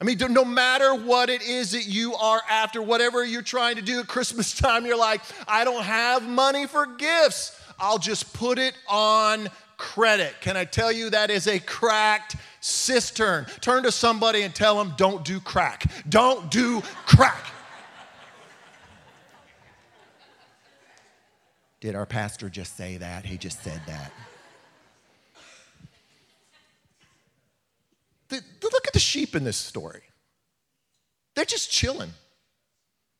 I 0.00 0.04
mean, 0.04 0.18
no 0.30 0.44
matter 0.44 0.94
what 0.94 1.30
it 1.30 1.42
is 1.42 1.70
that 1.70 1.86
you 1.86 2.14
are 2.14 2.42
after, 2.50 2.82
whatever 2.82 3.24
you're 3.24 3.42
trying 3.42 3.76
to 3.76 3.82
do 3.82 4.00
at 4.00 4.06
Christmas 4.06 4.52
time, 4.58 4.84
you're 4.86 4.98
like, 4.98 5.20
I 5.46 5.64
don't 5.64 5.84
have 5.84 6.28
money 6.28 6.66
for 6.66 6.86
gifts. 6.86 7.58
I'll 7.78 7.98
just 7.98 8.32
put 8.34 8.58
it 8.58 8.74
on 8.88 9.48
credit. 9.76 10.34
Can 10.40 10.56
I 10.56 10.64
tell 10.64 10.92
you 10.92 11.10
that 11.10 11.30
is 11.30 11.46
a 11.46 11.58
cracked 11.58 12.36
cistern? 12.60 13.46
Turn 13.60 13.82
to 13.84 13.92
somebody 13.92 14.42
and 14.42 14.54
tell 14.54 14.76
them, 14.76 14.94
don't 14.96 15.24
do 15.24 15.40
crack. 15.40 15.90
Don't 16.08 16.50
do 16.50 16.80
crack. 17.06 17.46
Did 21.80 21.94
our 21.94 22.06
pastor 22.06 22.48
just 22.48 22.76
say 22.76 22.96
that? 22.96 23.26
He 23.26 23.36
just 23.36 23.62
said 23.62 23.80
that. 23.86 24.12
The, 28.28 28.42
the, 28.94 29.00
sheep 29.00 29.34
in 29.34 29.44
this 29.44 29.56
story. 29.56 30.02
They're 31.36 31.44
just 31.44 31.70
chilling. 31.70 32.10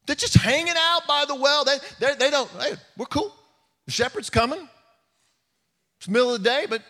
They're 0.07 0.17
just 0.17 0.35
hanging 0.35 0.75
out 0.77 1.03
by 1.07 1.25
the 1.27 1.35
well. 1.35 1.65
They, 1.65 1.79
they, 2.01 2.15
they 2.15 2.31
don't, 2.31 2.51
hey, 2.61 2.75
we're 2.97 3.07
cool. 3.07 3.35
The 3.87 3.93
shepherd's 3.93 4.31
coming. 4.31 4.69
It's 5.99 6.07
the 6.07 6.13
middle 6.13 6.35
of 6.35 6.43
the 6.43 6.49
day, 6.49 6.67
but 6.69 6.83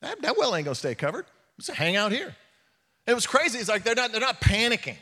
that, 0.00 0.20
that 0.22 0.36
well 0.36 0.54
ain't 0.56 0.64
gonna 0.64 0.74
stay 0.74 0.94
covered. 0.94 1.26
A 1.68 1.74
hang 1.74 1.94
out 1.94 2.10
here. 2.10 2.26
And 2.26 3.12
it 3.12 3.14
was 3.14 3.26
crazy. 3.26 3.58
It's 3.58 3.68
like 3.68 3.84
they're 3.84 3.94
not, 3.94 4.10
they're 4.10 4.20
not 4.20 4.40
panicking. 4.40 4.96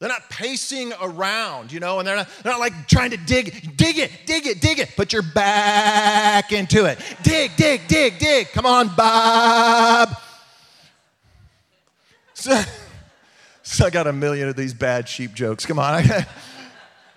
They're 0.00 0.08
not 0.08 0.28
pacing 0.28 0.92
around, 1.00 1.72
you 1.72 1.80
know, 1.80 1.98
and 1.98 2.06
they're 2.06 2.16
not, 2.16 2.28
they're 2.42 2.52
not 2.52 2.60
like 2.60 2.88
trying 2.88 3.12
to 3.12 3.16
dig, 3.16 3.76
dig 3.76 3.98
it, 3.98 4.10
dig 4.26 4.46
it, 4.46 4.60
dig 4.60 4.78
it. 4.78 4.96
Put 4.96 5.12
your 5.12 5.22
back 5.22 6.52
into 6.52 6.84
it. 6.84 6.98
Dig, 7.22 7.52
dig, 7.56 7.86
dig, 7.88 8.18
dig. 8.18 8.48
Come 8.48 8.66
on, 8.66 8.94
Bob. 8.94 10.10
So, 12.44 12.62
so 13.62 13.86
I 13.86 13.90
got 13.90 14.06
a 14.06 14.12
million 14.12 14.48
of 14.48 14.56
these 14.56 14.74
bad 14.74 15.08
sheep 15.08 15.34
jokes. 15.34 15.66
Come 15.66 15.78
on. 15.78 16.04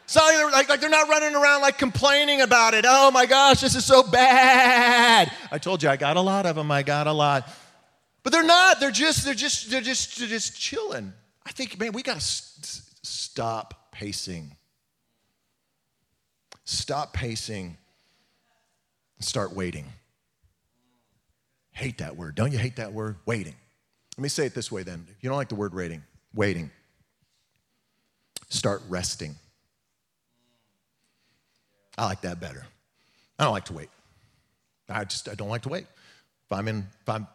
So 0.10 0.22
like, 0.54 0.70
like 0.70 0.80
they're 0.80 0.90
not 0.90 1.10
running 1.10 1.36
around 1.36 1.60
like 1.60 1.78
complaining 1.78 2.40
about 2.40 2.74
it. 2.74 2.86
Oh 2.88 3.12
my 3.12 3.26
gosh, 3.26 3.60
this 3.60 3.76
is 3.76 3.84
so 3.84 4.04
bad. 4.04 5.30
I 5.52 5.58
told 5.58 5.84
you 5.84 5.90
I 5.90 5.98
got 5.98 6.16
a 6.16 6.22
lot 6.22 6.46
of 6.46 6.56
them. 6.56 6.72
I 6.72 6.82
got 6.82 7.08
a 7.08 7.12
lot. 7.12 7.50
But 8.24 8.32
they're 8.32 8.42
not. 8.42 8.80
They're 8.80 8.90
just 8.90 9.26
they're 9.26 9.34
just 9.34 9.70
they're 9.70 9.82
just 9.82 10.18
they're 10.18 10.30
just 10.30 10.58
chilling. 10.58 11.12
I 11.46 11.52
think 11.52 11.78
man, 11.78 11.92
we 11.92 12.04
got 12.04 12.13
to 12.13 12.22
st- 12.22 12.84
stop 13.04 13.92
pacing. 13.92 14.56
Stop 16.63 17.12
pacing 17.12 17.78
start 19.20 19.54
waiting. 19.54 19.86
Hate 21.72 22.00
that 22.00 22.16
word. 22.16 22.36
Don't 22.36 22.52
you 22.52 22.58
hate 22.58 22.78
that 22.78 22.94
word? 22.94 23.18
Waiting. 23.26 23.56
Let 24.18 24.24
me 24.24 24.30
say 24.30 24.46
it 24.46 24.56
this 24.56 24.72
way 24.72 24.84
then. 24.84 25.06
If 25.10 25.24
you 25.24 25.30
don't 25.30 25.38
like 25.38 25.50
the 25.50 25.56
word 25.56 25.76
waiting, 25.76 26.04
waiting. 26.34 26.72
Start 28.50 28.82
resting. 28.90 29.36
I 31.98 32.06
like 32.06 32.22
that 32.22 32.40
better. 32.40 32.66
I 33.38 33.44
don't 33.44 33.54
like 33.54 33.66
to 33.66 33.74
wait. 33.74 33.90
I 34.90 35.04
just 35.04 35.30
I 35.30 35.36
don't 35.36 35.50
like 35.50 35.64
to 35.64 35.70
wait. 35.70 35.86
If 36.46 36.52
I'm 36.52 36.68
in 36.68 36.88
if 37.02 37.10
I'm 37.10 37.28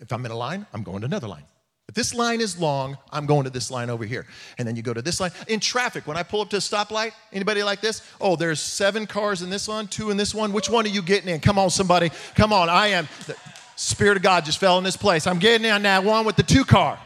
if 0.00 0.12
I'm 0.12 0.24
in 0.24 0.30
a 0.30 0.36
line, 0.36 0.66
I'm 0.74 0.82
going 0.82 1.00
to 1.00 1.06
another 1.06 1.28
line. 1.28 1.44
If 1.88 1.94
this 1.94 2.12
line 2.12 2.40
is 2.40 2.58
long, 2.58 2.98
I'm 3.12 3.26
going 3.26 3.44
to 3.44 3.50
this 3.50 3.70
line 3.70 3.90
over 3.90 4.04
here. 4.04 4.26
And 4.58 4.66
then 4.66 4.74
you 4.74 4.82
go 4.82 4.92
to 4.92 5.02
this 5.02 5.20
line. 5.20 5.30
In 5.46 5.60
traffic, 5.60 6.06
when 6.06 6.16
I 6.16 6.24
pull 6.24 6.40
up 6.40 6.50
to 6.50 6.56
a 6.56 6.60
stoplight, 6.60 7.12
anybody 7.32 7.62
like 7.62 7.80
this? 7.80 8.02
Oh, 8.20 8.34
there's 8.34 8.60
seven 8.60 9.06
cars 9.06 9.40
in 9.40 9.50
this 9.50 9.68
one, 9.68 9.86
two 9.86 10.10
in 10.10 10.16
this 10.16 10.34
one. 10.34 10.52
Which 10.52 10.68
one 10.68 10.84
are 10.84 10.88
you 10.88 11.00
getting 11.00 11.28
in? 11.28 11.38
Come 11.38 11.60
on, 11.60 11.70
somebody. 11.70 12.10
Come 12.34 12.52
on. 12.52 12.68
I 12.68 12.88
am. 12.88 13.08
Spirit 13.76 14.16
of 14.16 14.22
God 14.22 14.44
just 14.44 14.58
fell 14.58 14.78
in 14.78 14.84
this 14.84 14.96
place. 14.96 15.26
I'm 15.26 15.38
getting 15.38 15.66
in 15.70 15.82
that 15.82 16.02
one 16.02 16.24
with 16.24 16.36
the 16.36 16.42
two 16.42 16.64
car. 16.64 16.98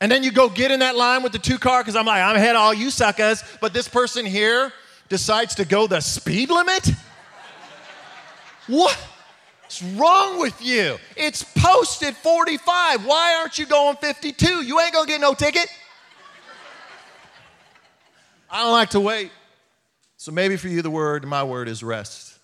And 0.00 0.12
then 0.12 0.22
you 0.22 0.30
go 0.30 0.48
get 0.48 0.70
in 0.70 0.80
that 0.80 0.96
line 0.96 1.22
with 1.22 1.32
the 1.32 1.38
two 1.38 1.58
car 1.58 1.82
because 1.82 1.96
I'm 1.96 2.04
like, 2.04 2.22
I'm 2.22 2.36
ahead 2.36 2.54
of 2.54 2.60
all 2.60 2.74
you 2.74 2.90
suckers. 2.90 3.42
But 3.60 3.72
this 3.72 3.88
person 3.88 4.26
here, 4.26 4.72
decides 5.08 5.54
to 5.56 5.64
go 5.64 5.86
the 5.86 6.00
speed 6.00 6.50
limit? 6.50 6.90
What? 8.66 8.96
What's 9.62 9.82
wrong 9.82 10.38
with 10.38 10.62
you? 10.62 10.98
It's 11.16 11.42
posted 11.42 12.16
45. 12.16 13.04
Why 13.04 13.38
aren't 13.40 13.58
you 13.58 13.66
going 13.66 13.96
52? 13.96 14.64
You 14.64 14.80
ain't 14.80 14.92
gonna 14.92 15.06
get 15.06 15.20
no 15.20 15.34
ticket. 15.34 15.66
I 18.48 18.62
don't 18.62 18.72
like 18.72 18.90
to 18.90 19.00
wait. 19.00 19.32
So 20.16 20.30
maybe 20.30 20.56
for 20.56 20.68
you, 20.68 20.82
the 20.82 20.90
word, 20.90 21.26
my 21.26 21.42
word 21.42 21.68
is 21.68 21.82
rest. 21.82 22.38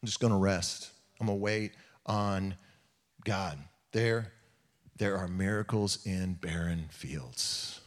I'm 0.00 0.06
just 0.06 0.20
gonna 0.20 0.38
rest. 0.38 0.91
I'm 1.22 1.28
gonna 1.28 1.38
wait 1.38 1.74
on 2.04 2.56
God. 3.24 3.56
There, 3.92 4.32
there 4.96 5.16
are 5.16 5.28
miracles 5.28 6.04
in 6.04 6.34
barren 6.34 6.88
fields. 6.90 7.80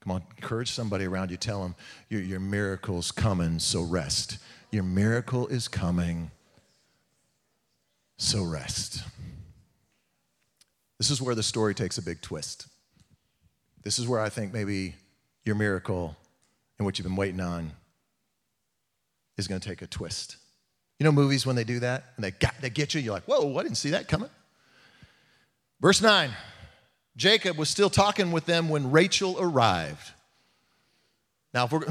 Come 0.00 0.10
on, 0.10 0.24
encourage 0.36 0.72
somebody 0.72 1.04
around 1.04 1.30
you. 1.30 1.36
Tell 1.36 1.62
them 1.62 1.76
your, 2.08 2.20
your 2.20 2.40
miracle's 2.40 3.12
coming, 3.12 3.60
so 3.60 3.82
rest. 3.82 4.38
Your 4.72 4.82
miracle 4.82 5.46
is 5.46 5.68
coming, 5.68 6.32
so 8.16 8.42
rest. 8.42 9.04
This 10.98 11.10
is 11.10 11.22
where 11.22 11.36
the 11.36 11.44
story 11.44 11.76
takes 11.76 11.96
a 11.96 12.02
big 12.02 12.20
twist. 12.20 12.66
This 13.84 14.00
is 14.00 14.08
where 14.08 14.18
I 14.18 14.30
think 14.30 14.52
maybe 14.52 14.96
your 15.44 15.54
miracle 15.54 16.16
and 16.76 16.84
what 16.84 16.98
you've 16.98 17.06
been 17.06 17.14
waiting 17.14 17.40
on 17.40 17.70
is 19.38 19.46
going 19.46 19.60
to 19.60 19.68
take 19.68 19.80
a 19.80 19.86
twist. 19.86 20.38
You 21.00 21.04
know 21.04 21.12
movies 21.12 21.44
when 21.46 21.56
they 21.56 21.64
do 21.64 21.80
that 21.80 22.04
and 22.16 22.24
they, 22.24 22.30
got, 22.30 22.54
they 22.60 22.68
get 22.68 22.92
you, 22.92 23.00
you're 23.00 23.14
like, 23.14 23.24
whoa, 23.24 23.56
I 23.56 23.62
didn't 23.62 23.78
see 23.78 23.90
that 23.90 24.06
coming. 24.06 24.28
Verse 25.80 26.02
9 26.02 26.30
Jacob 27.16 27.56
was 27.56 27.68
still 27.68 27.90
talking 27.90 28.30
with 28.32 28.46
them 28.46 28.68
when 28.68 28.90
Rachel 28.90 29.36
arrived. 29.40 30.12
Now, 31.52 31.64
if 31.64 31.72
we're, 31.72 31.80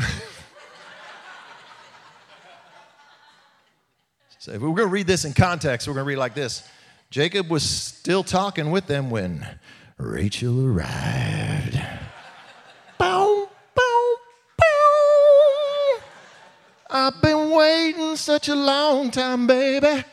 so 4.39 4.52
if 4.54 4.62
we're 4.62 4.69
going 4.69 4.88
to 4.88 4.93
read 4.93 5.08
this 5.08 5.26
in 5.26 5.34
context, 5.34 5.88
we're 5.88 5.95
going 5.95 6.06
to 6.06 6.08
read 6.08 6.17
like 6.17 6.36
this 6.36 6.69
Jacob 7.10 7.50
was 7.50 7.63
still 7.63 8.24
talking 8.24 8.69
with 8.69 8.86
them 8.86 9.10
when 9.10 9.45
Rachel 9.98 10.67
arrived. 10.67 11.82
bow, 13.00 13.50
bow, 13.76 14.15
bow. 14.58 16.00
I've 16.91 17.22
been 17.22 17.38
waiting 17.52 18.16
such 18.16 18.48
a 18.50 18.56
long 18.56 19.12
time, 19.12 19.48
baby. 19.48 20.04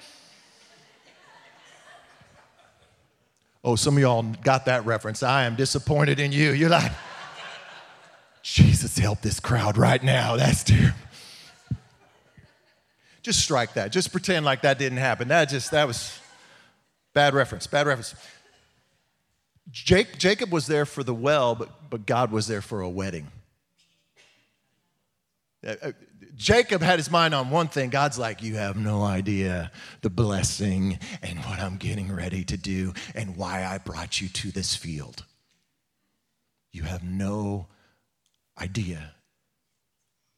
Oh, 3.64 3.75
some 3.75 3.96
of 3.96 4.01
y'all 4.01 4.22
got 4.22 4.66
that 4.66 4.87
reference. 4.87 5.22
I 5.22 5.44
am 5.44 5.57
disappointed 5.57 6.20
in 6.20 6.31
you. 6.31 6.53
You're 6.53 6.70
like, 6.70 6.92
Jesus, 8.42 8.96
help 8.96 9.22
this 9.22 9.40
crowd 9.40 9.77
right 9.77 10.03
now. 10.03 10.37
That's 10.37 10.62
terrible. 10.62 10.96
Just 13.22 13.40
strike 13.40 13.75
that. 13.75 13.90
Just 13.90 14.12
pretend 14.12 14.44
like 14.44 14.62
that 14.62 14.79
didn't 14.79 14.99
happen. 14.99 15.27
That 15.27 15.49
just, 15.49 15.72
that 15.72 15.88
was 15.88 16.16
bad 17.12 17.35
reference, 17.35 17.66
bad 17.66 17.88
reference. 17.88 18.14
Jake, 19.72 20.16
Jacob 20.16 20.53
was 20.53 20.68
there 20.68 20.87
for 20.87 21.03
the 21.03 21.12
well, 21.12 21.57
but, 21.57 21.90
but 21.90 22.07
God 22.07 22.31
was 22.31 22.46
there 22.46 22.62
for 22.62 22.83
a 22.83 22.88
wedding. 22.88 23.27
Uh, 25.66 25.75
uh, 25.83 25.92
Jacob 26.34 26.82
had 26.82 26.98
his 26.98 27.10
mind 27.10 27.34
on 27.34 27.50
one 27.50 27.68
thing. 27.68 27.90
God's 27.90 28.18
like, 28.18 28.42
You 28.42 28.56
have 28.56 28.76
no 28.76 29.02
idea 29.02 29.70
the 30.02 30.10
blessing 30.10 30.98
and 31.22 31.38
what 31.40 31.60
I'm 31.60 31.76
getting 31.76 32.14
ready 32.14 32.44
to 32.44 32.56
do 32.56 32.92
and 33.14 33.36
why 33.36 33.64
I 33.64 33.78
brought 33.78 34.20
you 34.20 34.28
to 34.28 34.50
this 34.50 34.74
field. 34.74 35.24
You 36.72 36.82
have 36.82 37.02
no 37.02 37.68
idea 38.60 39.12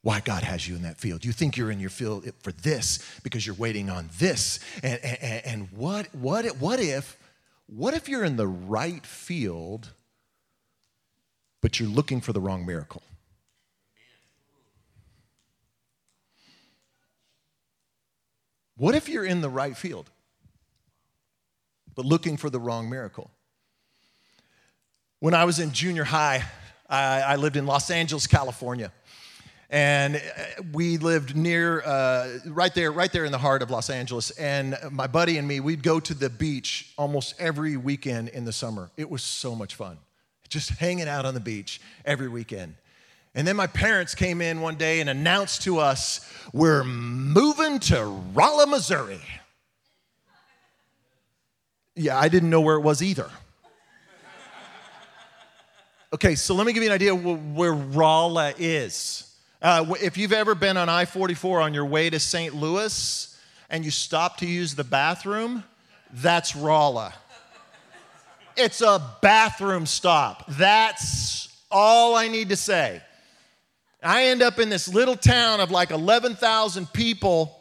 why 0.01 0.21
God 0.21 0.43
has 0.43 0.67
you 0.67 0.75
in 0.75 0.83
that 0.83 0.97
field. 0.97 1.25
You 1.25 1.31
think 1.31 1.57
you're 1.57 1.71
in 1.71 1.79
your 1.79 1.89
field 1.89 2.25
for 2.41 2.51
this 2.51 2.99
because 3.23 3.45
you're 3.45 3.55
waiting 3.55 3.89
on 3.89 4.09
this. 4.17 4.59
And, 4.81 4.99
and, 5.03 5.45
and 5.45 5.67
what, 5.71 6.13
what, 6.15 6.45
what 6.57 6.79
if, 6.79 7.17
what 7.67 7.93
if 7.93 8.07
you're 8.07 8.23
in 8.23 8.37
the 8.37 8.47
right 8.47 9.05
field, 9.05 9.91
but 11.61 11.79
you're 11.79 11.89
looking 11.89 12.21
for 12.21 12.31
the 12.31 12.39
wrong 12.39 12.65
miracle? 12.65 13.03
What 18.79 18.95
if 18.95 19.09
you're 19.09 19.25
in 19.25 19.41
the 19.41 19.49
right 19.49 19.75
field, 19.75 20.09
but 21.95 22.05
looking 22.05 22.37
for 22.37 22.49
the 22.49 22.61
wrong 22.61 22.89
miracle? 22.89 23.29
When 25.19 25.33
I 25.33 25.43
was 25.43 25.59
in 25.59 25.73
junior 25.73 26.05
high, 26.05 26.45
I, 26.89 27.19
I 27.19 27.35
lived 27.35 27.57
in 27.57 27.65
Los 27.65 27.91
Angeles, 27.91 28.25
California. 28.25 28.93
And 29.69 30.15
uh, 30.15 30.63
we 30.71 30.97
lived 30.97 31.35
near, 31.35 31.81
uh, 31.81 32.39
right 32.45 32.73
there, 32.73 32.93
right 32.93 33.11
there 33.11 33.25
in 33.25 33.33
the 33.33 33.37
heart 33.37 33.61
of 33.61 33.69
Los 33.69 33.89
Angeles. 33.89 34.31
And 34.31 34.77
my 34.89 35.07
buddy 35.07 35.37
and 35.37 35.45
me, 35.45 35.59
we'd 35.59 35.83
go 35.83 35.99
to 35.99 36.13
the 36.13 36.29
beach 36.29 36.93
almost 36.97 37.35
every 37.37 37.75
weekend 37.75 38.29
in 38.29 38.45
the 38.45 38.53
summer. 38.53 38.91
It 38.95 39.09
was 39.09 39.21
so 39.21 39.55
much 39.55 39.75
fun, 39.75 39.97
just 40.47 40.69
hanging 40.69 41.09
out 41.09 41.25
on 41.25 41.33
the 41.33 41.41
beach 41.41 41.81
every 42.05 42.29
weekend. 42.29 42.75
And 43.35 43.47
then 43.47 43.55
my 43.55 43.67
parents 43.67 44.15
came 44.15 44.41
in 44.41 44.61
one 44.61 44.75
day 44.75 45.01
and 45.01 45.09
announced 45.09 45.61
to 45.63 45.79
us, 45.79 46.19
we're 46.51 46.83
moving 46.83 47.79
to 47.79 48.03
Rolla, 48.33 48.65
Missouri. 48.65 49.21
Yeah, 51.95 52.17
I 52.17 52.29
didn't 52.29 52.49
know 52.49 52.61
where 52.61 52.75
it 52.75 52.81
was 52.81 53.03
either. 53.03 53.29
Okay, 56.11 56.33
so 56.33 56.55
let 56.55 56.65
me 56.65 56.73
give 56.73 56.81
you 56.81 56.89
an 56.89 56.95
idea 56.95 57.13
where 57.13 57.73
Rolla 57.73 58.53
is. 58.57 59.31
Uh, 59.61 59.93
if 60.01 60.17
you've 60.17 60.33
ever 60.33 60.55
been 60.55 60.75
on 60.75 60.89
I 60.89 61.05
44 61.05 61.61
on 61.61 61.73
your 61.73 61.85
way 61.85 62.09
to 62.09 62.19
St. 62.19 62.55
Louis 62.55 63.37
and 63.69 63.85
you 63.85 63.91
stop 63.91 64.37
to 64.37 64.47
use 64.47 64.73
the 64.73 64.83
bathroom, 64.83 65.63
that's 66.11 66.55
Rolla. 66.55 67.13
It's 68.57 68.81
a 68.81 69.01
bathroom 69.21 69.85
stop. 69.85 70.45
That's 70.47 71.47
all 71.69 72.15
I 72.15 72.27
need 72.27 72.49
to 72.49 72.55
say. 72.55 73.01
I 74.01 74.25
end 74.25 74.41
up 74.41 74.59
in 74.59 74.69
this 74.69 74.87
little 74.87 75.15
town 75.15 75.59
of 75.59 75.71
like 75.71 75.91
11,000 75.91 76.91
people. 76.93 77.55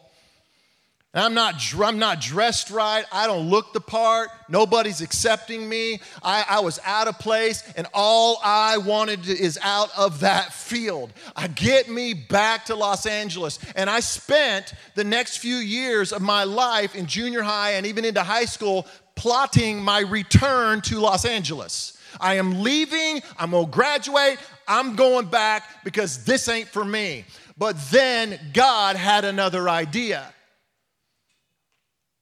And 1.15 1.25
I'm 1.25 1.35
not, 1.35 1.55
I'm 1.83 1.99
not 1.99 2.21
dressed 2.21 2.71
right. 2.71 3.05
I 3.11 3.27
don't 3.27 3.49
look 3.49 3.73
the 3.73 3.81
part. 3.81 4.29
Nobody's 4.49 5.01
accepting 5.01 5.69
me. 5.69 6.01
I, 6.23 6.45
I 6.49 6.61
was 6.61 6.79
out 6.85 7.09
of 7.09 7.19
place, 7.19 7.65
and 7.77 7.87
all 7.95 8.39
I 8.45 8.79
wanted 8.79 9.25
to, 9.25 9.33
is 9.33 9.59
out 9.63 9.91
of 9.97 10.21
that 10.21 10.53
field. 10.53 11.13
I 11.35 11.49
get 11.49 11.89
me 11.89 12.15
back 12.15 12.67
to 12.67 12.77
Los 12.77 13.07
Angeles. 13.07 13.59
And 13.75 13.89
I 13.91 14.01
spent 14.01 14.75
the 14.95 15.05
next 15.05 15.39
few 15.39 15.57
years 15.57 16.13
of 16.13 16.23
my 16.23 16.45
life 16.45 16.95
in 16.95 17.07
junior 17.07 17.43
high 17.43 17.73
and 17.73 17.87
even 17.87 18.05
into 18.05 18.23
high 18.23 18.45
school 18.45 18.87
plotting 19.17 19.83
my 19.83 20.01
return 20.01 20.83
to 20.83 21.01
Los 21.01 21.25
Angeles. 21.25 21.98
I 22.21 22.35
am 22.35 22.63
leaving. 22.63 23.23
I'm 23.39 23.51
going 23.53 23.67
to 23.67 23.71
graduate. 23.71 24.39
I'm 24.67 24.97
going 24.97 25.27
back 25.27 25.85
because 25.85 26.25
this 26.25 26.49
ain't 26.49 26.69
for 26.69 26.85
me. 26.85 27.25
But 27.57 27.77
then 27.91 28.39
God 28.53 28.97
had 28.97 29.25
another 29.25 29.69
idea. 29.69 30.33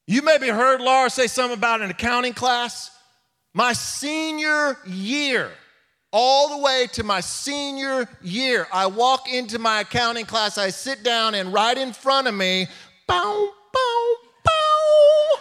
You 0.06 0.22
maybe 0.22 0.48
heard 0.48 0.80
Laura 0.80 1.10
say 1.10 1.26
something 1.26 1.58
about 1.58 1.82
an 1.82 1.90
accounting 1.90 2.32
class. 2.32 2.90
My 3.52 3.72
senior 3.72 4.78
year, 4.86 5.50
all 6.12 6.56
the 6.56 6.62
way 6.62 6.86
to 6.92 7.02
my 7.02 7.20
senior 7.20 8.08
year, 8.22 8.68
I 8.72 8.86
walk 8.86 9.28
into 9.32 9.58
my 9.58 9.80
accounting 9.80 10.26
class, 10.26 10.58
I 10.58 10.70
sit 10.70 11.02
down, 11.02 11.34
and 11.34 11.52
right 11.52 11.76
in 11.76 11.92
front 11.92 12.28
of 12.28 12.34
me, 12.34 12.66
boom, 13.08 13.50
bow, 13.72 14.14
bow. 14.44 15.38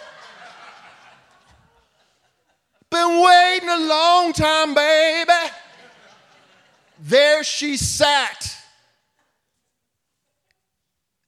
Been 2.90 3.22
waiting 3.22 3.68
a 3.68 3.78
long 3.78 4.32
time, 4.32 4.74
baby. 4.74 5.32
There 7.00 7.44
she 7.44 7.76
sat. 7.76 8.56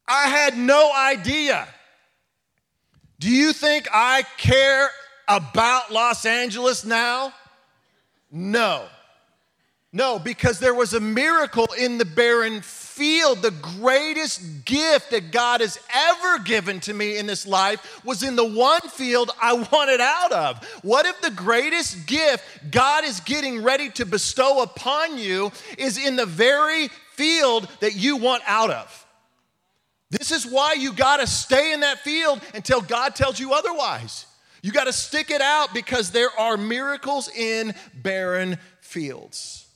I 0.06 0.28
had 0.28 0.56
no 0.56 0.90
idea. 0.94 1.68
Do 3.18 3.30
you 3.30 3.52
think 3.52 3.88
I 3.92 4.22
care 4.36 4.88
about 5.26 5.92
Los 5.92 6.24
Angeles 6.24 6.84
now? 6.84 7.34
No. 8.30 8.86
No, 9.92 10.18
because 10.18 10.58
there 10.58 10.74
was 10.74 10.94
a 10.94 11.00
miracle 11.00 11.68
in 11.76 11.98
the 11.98 12.04
barren 12.04 12.62
field. 12.98 13.40
The 13.40 13.52
greatest 13.52 14.64
gift 14.64 15.12
that 15.12 15.30
God 15.30 15.60
has 15.60 15.78
ever 15.94 16.40
given 16.40 16.80
to 16.80 16.92
me 16.92 17.16
in 17.16 17.26
this 17.26 17.46
life 17.46 18.04
was 18.04 18.24
in 18.24 18.34
the 18.34 18.44
one 18.44 18.80
field 18.80 19.30
I 19.40 19.52
wanted 19.72 20.00
out 20.00 20.32
of. 20.32 20.64
What 20.82 21.06
if 21.06 21.20
the 21.20 21.30
greatest 21.30 22.06
gift 22.06 22.44
God 22.70 23.04
is 23.04 23.20
getting 23.20 23.62
ready 23.62 23.88
to 23.90 24.04
bestow 24.04 24.62
upon 24.62 25.16
you 25.16 25.52
is 25.78 26.04
in 26.04 26.16
the 26.16 26.26
very 26.26 26.88
field 27.12 27.68
that 27.80 27.94
you 27.94 28.16
want 28.16 28.42
out 28.46 28.70
of? 28.70 29.06
This 30.10 30.32
is 30.32 30.44
why 30.44 30.72
you 30.72 30.92
got 30.92 31.18
to 31.18 31.26
stay 31.26 31.72
in 31.72 31.80
that 31.80 32.00
field 32.00 32.40
until 32.54 32.80
God 32.80 33.14
tells 33.14 33.38
you 33.38 33.52
otherwise. 33.52 34.26
You 34.62 34.72
got 34.72 34.84
to 34.84 34.92
stick 34.92 35.30
it 35.30 35.40
out 35.40 35.72
because 35.72 36.10
there 36.10 36.30
are 36.36 36.56
miracles 36.56 37.28
in 37.28 37.74
barren 37.94 38.58
fields. 38.80 39.67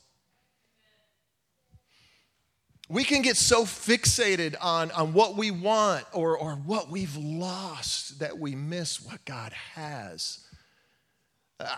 We 2.89 3.03
can 3.03 3.21
get 3.21 3.37
so 3.37 3.63
fixated 3.63 4.55
on, 4.61 4.91
on 4.91 5.13
what 5.13 5.37
we 5.37 5.51
want 5.51 6.05
or, 6.13 6.37
or 6.37 6.53
what 6.53 6.89
we've 6.89 7.15
lost 7.15 8.19
that 8.19 8.37
we 8.37 8.55
miss 8.55 9.01
what 9.01 9.23
God 9.25 9.53
has. 9.73 10.45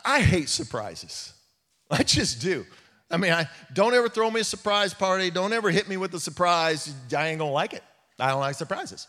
I 0.03 0.21
hate 0.21 0.49
surprises. 0.49 1.33
I 1.91 2.03
just 2.03 2.41
do. 2.41 2.65
I 3.11 3.17
mean, 3.17 3.31
I, 3.31 3.47
don't 3.73 3.93
ever 3.93 4.09
throw 4.09 4.31
me 4.31 4.41
a 4.41 4.43
surprise 4.43 4.93
party. 4.93 5.29
Don't 5.29 5.53
ever 5.53 5.69
hit 5.69 5.87
me 5.87 5.95
with 5.97 6.13
a 6.15 6.19
surprise. 6.19 6.91
I 7.15 7.27
ain't 7.27 7.39
gonna 7.39 7.51
like 7.51 7.73
it. 7.73 7.83
I 8.19 8.29
don't 8.29 8.39
like 8.39 8.55
surprises. 8.55 9.07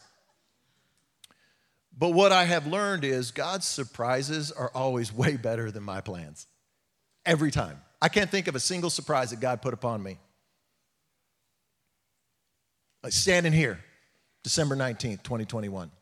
But 1.98 2.10
what 2.10 2.30
I 2.30 2.44
have 2.44 2.66
learned 2.66 3.04
is 3.04 3.30
God's 3.30 3.66
surprises 3.66 4.52
are 4.52 4.70
always 4.74 5.12
way 5.12 5.36
better 5.36 5.70
than 5.70 5.82
my 5.82 6.02
plans. 6.02 6.46
Every 7.24 7.50
time. 7.50 7.80
I 8.02 8.08
can't 8.08 8.30
think 8.30 8.48
of 8.48 8.54
a 8.54 8.60
single 8.60 8.90
surprise 8.90 9.30
that 9.30 9.40
God 9.40 9.62
put 9.62 9.72
upon 9.72 10.02
me. 10.02 10.18
Like 13.06 13.12
standing 13.12 13.52
here, 13.52 13.78
December 14.42 14.74
19th, 14.74 15.22
2021. 15.22 15.92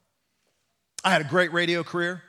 I 1.05 1.11
had 1.11 1.21
a 1.21 1.25
great 1.25 1.53
radio 1.53 1.83
career. 1.83 2.23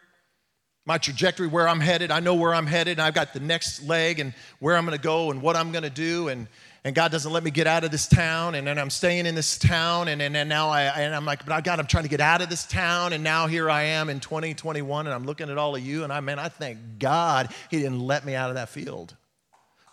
My 0.86 0.98
trajectory, 0.98 1.48
where 1.48 1.66
I'm 1.66 1.80
headed, 1.80 2.12
I 2.12 2.20
know 2.20 2.36
where 2.36 2.54
I'm 2.54 2.68
headed, 2.68 3.00
and 3.00 3.02
I've 3.02 3.14
got 3.14 3.32
the 3.32 3.40
next 3.40 3.84
leg 3.84 4.20
and 4.20 4.34
where 4.60 4.76
I'm 4.76 4.84
gonna 4.84 4.98
go 4.98 5.32
and 5.32 5.42
what 5.42 5.56
I'm 5.56 5.72
gonna 5.72 5.90
do. 5.90 6.28
And 6.28 6.50
and 6.84 6.94
God 6.94 7.10
doesn't 7.10 7.32
let 7.32 7.42
me 7.42 7.52
get 7.52 7.68
out 7.68 7.86
of 7.86 7.92
this 7.92 8.06
town, 8.06 8.54
and 8.56 8.68
then 8.68 8.78
I'm 8.78 8.90
staying 8.90 9.28
in 9.28 9.34
this 9.34 9.58
town, 9.58 10.10
and, 10.10 10.22
and, 10.22 10.36
and 10.36 10.50
now 10.50 10.68
I, 10.68 10.82
and 10.84 11.16
I'm 11.16 11.24
like, 11.24 11.46
but 11.46 11.64
God, 11.64 11.80
I'm 11.80 11.88
trying 11.88 12.04
to 12.04 12.10
get 12.10 12.20
out 12.20 12.42
of 12.42 12.50
this 12.50 12.66
town, 12.66 13.14
and 13.14 13.24
now 13.24 13.48
here 13.48 13.70
I 13.70 13.84
am 13.84 14.10
in 14.10 14.20
2021, 14.20 15.08
and 15.08 15.14
I'm 15.16 15.26
looking 15.26 15.50
at 15.50 15.58
all 15.58 15.78
of 15.78 15.82
you, 15.86 16.04
and 16.04 16.12
I, 16.12 16.20
man, 16.20 16.38
I 16.38 16.50
thank 16.50 17.00
God 17.00 17.48
He 17.72 17.78
didn't 17.78 18.02
let 18.02 18.26
me 18.26 18.36
out 18.36 18.50
of 18.50 18.56
that 18.56 18.68
field. 18.68 19.16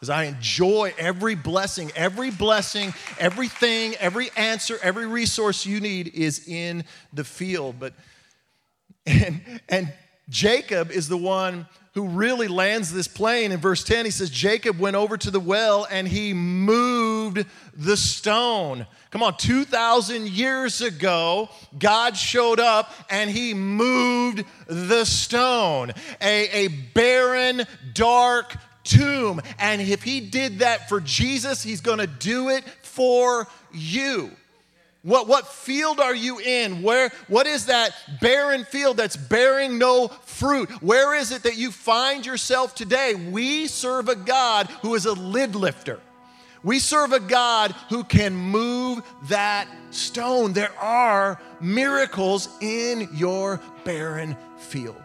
Because 0.02 0.10
I 0.10 0.24
enjoy 0.24 0.92
every 0.98 1.36
blessing, 1.36 1.92
every 1.94 2.32
blessing, 2.32 2.92
everything, 3.20 3.94
every 4.00 4.30
answer, 4.36 4.76
every 4.82 5.06
resource 5.06 5.64
you 5.64 5.78
need 5.78 6.08
is 6.12 6.48
in 6.48 6.82
the 7.12 7.22
field. 7.22 7.76
But, 7.78 7.94
and, 9.06 9.60
and 9.68 9.92
Jacob 10.28 10.90
is 10.90 11.08
the 11.08 11.16
one 11.16 11.68
who 11.94 12.08
really 12.08 12.48
lands 12.48 12.92
this 12.92 13.06
plane. 13.06 13.52
In 13.52 13.60
verse 13.60 13.84
10, 13.84 14.04
he 14.04 14.10
says, 14.10 14.28
Jacob 14.28 14.80
went 14.80 14.96
over 14.96 15.16
to 15.16 15.30
the 15.30 15.38
well 15.38 15.86
and 15.88 16.08
he 16.08 16.34
moved 16.34 17.46
the 17.72 17.96
stone. 17.96 18.88
Come 19.12 19.22
on, 19.22 19.36
2,000 19.36 20.28
years 20.28 20.80
ago, 20.80 21.48
God 21.78 22.16
showed 22.16 22.58
up 22.58 22.92
and 23.08 23.30
he 23.30 23.54
moved 23.54 24.44
the 24.66 25.04
stone. 25.04 25.92
A, 26.20 26.66
a 26.66 26.68
barren, 26.92 27.62
dark 27.94 28.56
tomb. 28.84 29.40
And 29.58 29.80
if 29.80 30.02
he 30.02 30.20
did 30.20 30.60
that 30.60 30.88
for 30.88 31.00
Jesus, 31.00 31.62
he's 31.62 31.80
gonna 31.80 32.06
do 32.06 32.48
it 32.48 32.64
for 32.82 33.46
you. 33.72 34.30
What, 35.02 35.26
what 35.26 35.48
field 35.48 35.98
are 35.98 36.14
you 36.14 36.38
in? 36.38 36.82
Where, 36.82 37.10
what 37.26 37.48
is 37.48 37.66
that 37.66 37.90
barren 38.20 38.64
field 38.64 38.96
that's 38.96 39.16
bearing 39.16 39.76
no 39.76 40.08
fruit? 40.08 40.70
Where 40.80 41.14
is 41.16 41.32
it 41.32 41.42
that 41.42 41.56
you 41.56 41.72
find 41.72 42.24
yourself 42.24 42.74
today? 42.76 43.14
We 43.14 43.66
serve 43.66 44.08
a 44.08 44.14
God 44.14 44.68
who 44.82 44.94
is 44.94 45.06
a 45.06 45.12
lid 45.12 45.56
lifter. 45.56 45.98
We 46.62 46.78
serve 46.78 47.12
a 47.12 47.18
God 47.18 47.72
who 47.88 48.04
can 48.04 48.36
move 48.36 49.02
that 49.24 49.66
stone. 49.90 50.52
There 50.52 50.72
are 50.78 51.40
miracles 51.60 52.48
in 52.60 53.08
your 53.12 53.60
barren 53.84 54.36
field. 54.58 55.02